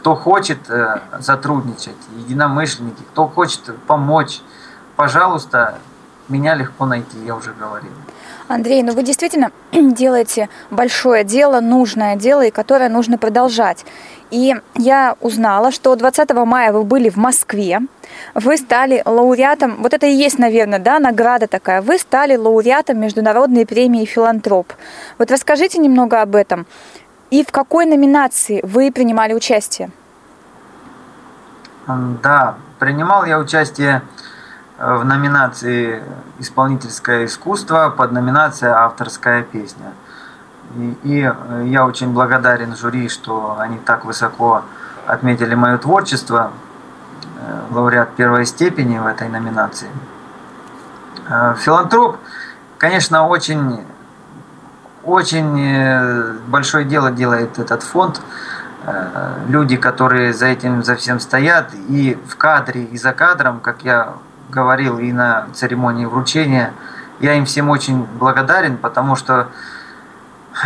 [0.00, 4.40] кто хочет э, сотрудничать, единомышленники, кто хочет помочь,
[4.96, 5.74] пожалуйста,
[6.28, 7.92] меня легко найти, я уже говорил.
[8.48, 13.84] Андрей, ну вы действительно делаете большое дело, нужное дело, и которое нужно продолжать.
[14.30, 17.80] И я узнала, что 20 мая вы были в Москве,
[18.34, 23.66] вы стали лауреатом, вот это и есть, наверное, да, награда такая, вы стали лауреатом Международной
[23.66, 24.72] премии «Филантроп».
[25.18, 26.66] Вот расскажите немного об этом.
[27.30, 29.90] И в какой номинации вы принимали участие?
[31.86, 34.02] Да, принимал я участие
[34.78, 36.02] э, в номинации
[36.38, 39.92] «Исполнительское искусство» под номинацией «Авторская песня».
[40.76, 44.62] И, и э, я очень благодарен жюри, что они так высоко
[45.06, 46.50] отметили мое творчество,
[47.36, 49.88] э, лауреат первой степени в этой номинации.
[51.58, 52.16] Филантроп,
[52.76, 53.84] конечно, очень,
[55.04, 58.20] очень большое дело делает этот фонд–
[58.82, 63.82] Э, люди, которые за этим за всем стоят, и в кадре, и за кадром, как
[63.82, 64.14] я
[64.48, 66.72] говорил и на церемонии вручения,
[67.20, 69.48] я им всем очень благодарен, потому что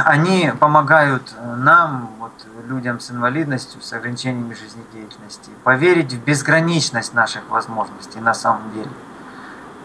[0.05, 2.33] они помогают нам, вот,
[2.69, 8.91] людям с инвалидностью, с ограничениями жизнедеятельности, поверить в безграничность наших возможностей на самом деле.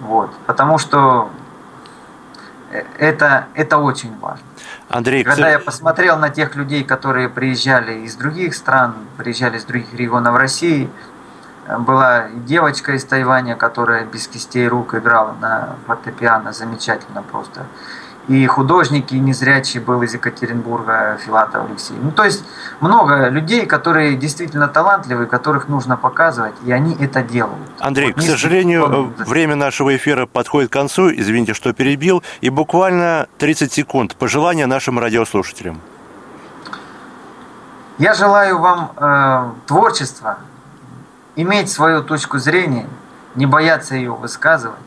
[0.01, 0.31] Вот.
[0.45, 1.48] Потому что э,
[2.97, 4.45] это, это очень важно.
[4.89, 9.93] Андрей, когда я посмотрел на тех людей, которые приезжали из других стран, приезжали из других
[9.93, 10.89] регионов России,
[11.77, 17.65] была девочка из Тайваня, которая без кистей рук играла на фортепиано замечательно просто
[18.29, 21.97] и художники, и незрячий был из Екатеринбурга, Филатов Алексей.
[21.99, 22.43] Ну, то есть
[22.79, 27.67] много людей, которые действительно талантливые, которых нужно показывать, и они это делают.
[27.79, 33.27] Андрей, вот к сожалению, время нашего эфира подходит к концу, извините, что перебил, и буквально
[33.39, 35.81] 30 секунд пожелания нашим радиослушателям.
[37.97, 40.37] Я желаю вам э, творчества,
[41.35, 42.87] иметь свою точку зрения,
[43.33, 44.77] не бояться ее высказывать,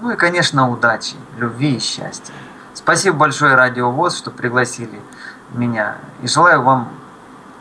[0.00, 2.32] ну и, конечно, удачи, любви и счастья.
[2.72, 5.00] Спасибо большое Радио ВОЗ, что пригласили
[5.52, 5.96] меня.
[6.22, 6.88] И желаю вам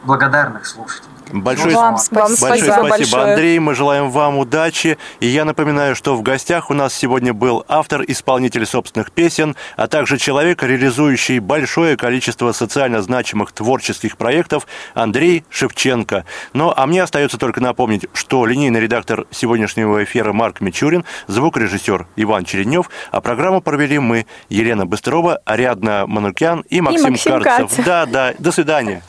[0.03, 1.08] благодарных слушателей.
[1.31, 2.49] Большое, вам спасибо.
[2.49, 3.23] большое спасибо, большое.
[3.23, 3.59] Андрей.
[3.59, 4.97] Мы желаем вам удачи.
[5.19, 9.87] И я напоминаю, что в гостях у нас сегодня был автор, исполнитель собственных песен, а
[9.87, 16.25] также человек, реализующий большое количество социально значимых творческих проектов Андрей Шевченко.
[16.53, 22.45] Ну, а мне остается только напомнить, что линейный редактор сегодняшнего эфира Марк Мичурин, звукорежиссер Иван
[22.45, 27.57] Череднев, а программу провели мы, Елена Быстрова, Ариадна Манукян и Максим, и Максим Карцев.
[27.57, 27.85] Карцев.
[27.85, 28.33] Да, да.
[28.39, 29.03] До свидания.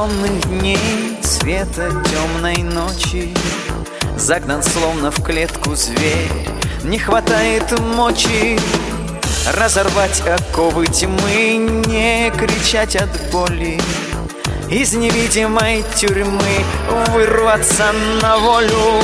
[0.00, 0.78] Монотонных дней
[1.22, 3.34] Света темной ночи.
[4.16, 6.30] Загнан словно в клетку зверь
[6.84, 8.58] Не хватает мочи.
[9.54, 13.80] Разорвать оковы тьмы Не кричать от боли.
[14.70, 16.64] Из невидимой тюрьмы
[17.08, 17.92] вырваться
[18.22, 19.02] на волю.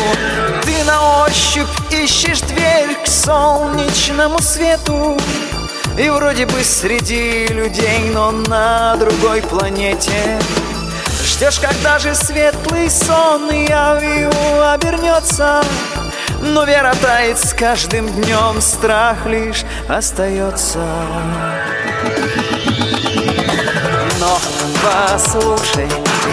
[0.62, 5.16] Ты на ощупь ищешь дверь к солнечному свету.
[5.98, 10.38] И вроде бы среди людей, но на другой планете
[11.26, 14.30] Ждешь, когда же светлый сон явью
[14.72, 15.62] обернется.
[16.40, 20.78] Но вера тает с каждым днем, страх лишь остается.
[24.20, 24.38] Но
[24.82, 25.88] послушай,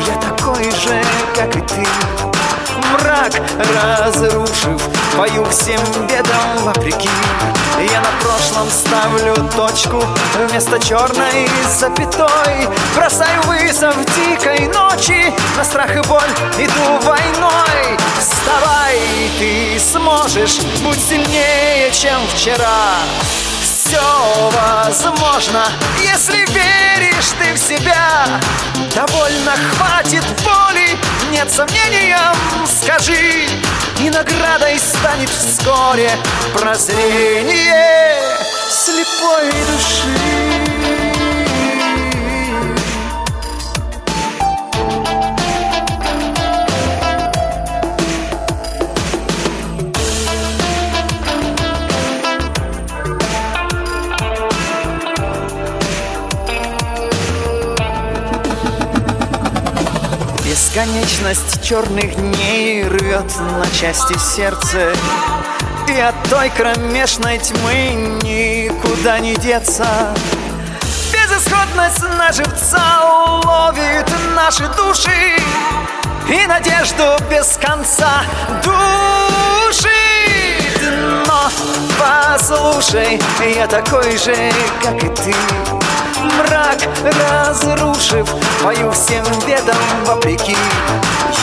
[0.08, 1.02] я такой же,
[1.36, 2.33] как и ты
[2.94, 4.82] Мрак разрушив,
[5.18, 7.10] пою всем бедам вопреки.
[7.92, 10.04] Я на прошлом ставлю точку
[10.48, 12.70] Вместо черной запятой.
[12.96, 16.30] Бросаю вызов дикой ночи На страх и боль
[16.60, 17.98] иду войной.
[18.20, 19.00] Вставай,
[19.40, 22.94] ты сможешь Будь сильнее, чем вчера.
[23.64, 24.02] Все
[24.52, 25.66] возможно,
[26.02, 28.26] если веришь ты в себя.
[28.96, 30.98] Довольно хватит боли,
[31.34, 32.36] нет сомнениям,
[32.68, 33.48] скажи
[34.00, 36.12] И наградой станет вскоре
[36.54, 38.38] прозрение
[38.70, 40.43] слепой души
[60.74, 64.92] Бесконечность черных дней рвет на части сердце.
[65.88, 67.92] И от той кромешной тьмы
[68.24, 69.86] никуда не деться.
[71.12, 73.04] Безысходность на живца
[73.46, 75.38] ловит наши души.
[76.28, 78.24] И надежду без конца
[78.64, 79.90] души.
[82.00, 83.22] Послушай,
[83.56, 84.52] я такой же,
[84.82, 85.36] как и ты
[86.24, 88.28] Мрак разрушив,
[88.64, 90.58] пою всем бедам вопреки.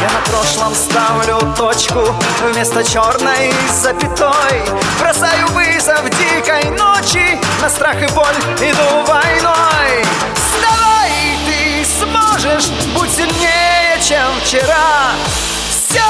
[0.01, 3.53] Я на прошлом ставлю точку вместо черной
[3.83, 4.63] запятой.
[4.99, 10.05] Бросаю вызов дикой ночи, на страх и боль иду войной.
[10.35, 15.13] Вставай, ты сможешь, будь сильнее, чем вчера.
[15.71, 16.01] Все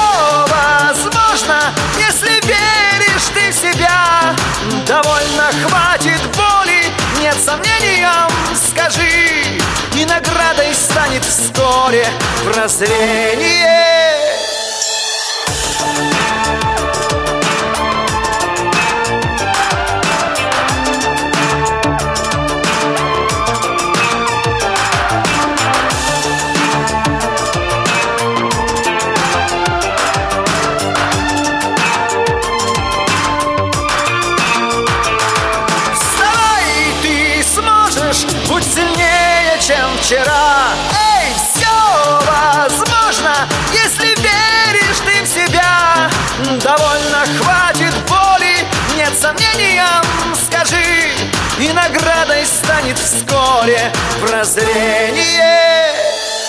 [0.47, 4.35] возможно, если веришь ты в себя.
[4.87, 6.10] Довольно хватит
[7.21, 9.59] нет сомнениям, скажи
[9.95, 12.05] И наградой станет вскоре
[12.43, 14.30] прозрение
[52.21, 53.91] Наградой станет вскоре
[54.21, 55.95] прозрение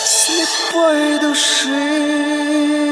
[0.05, 2.92] слепой души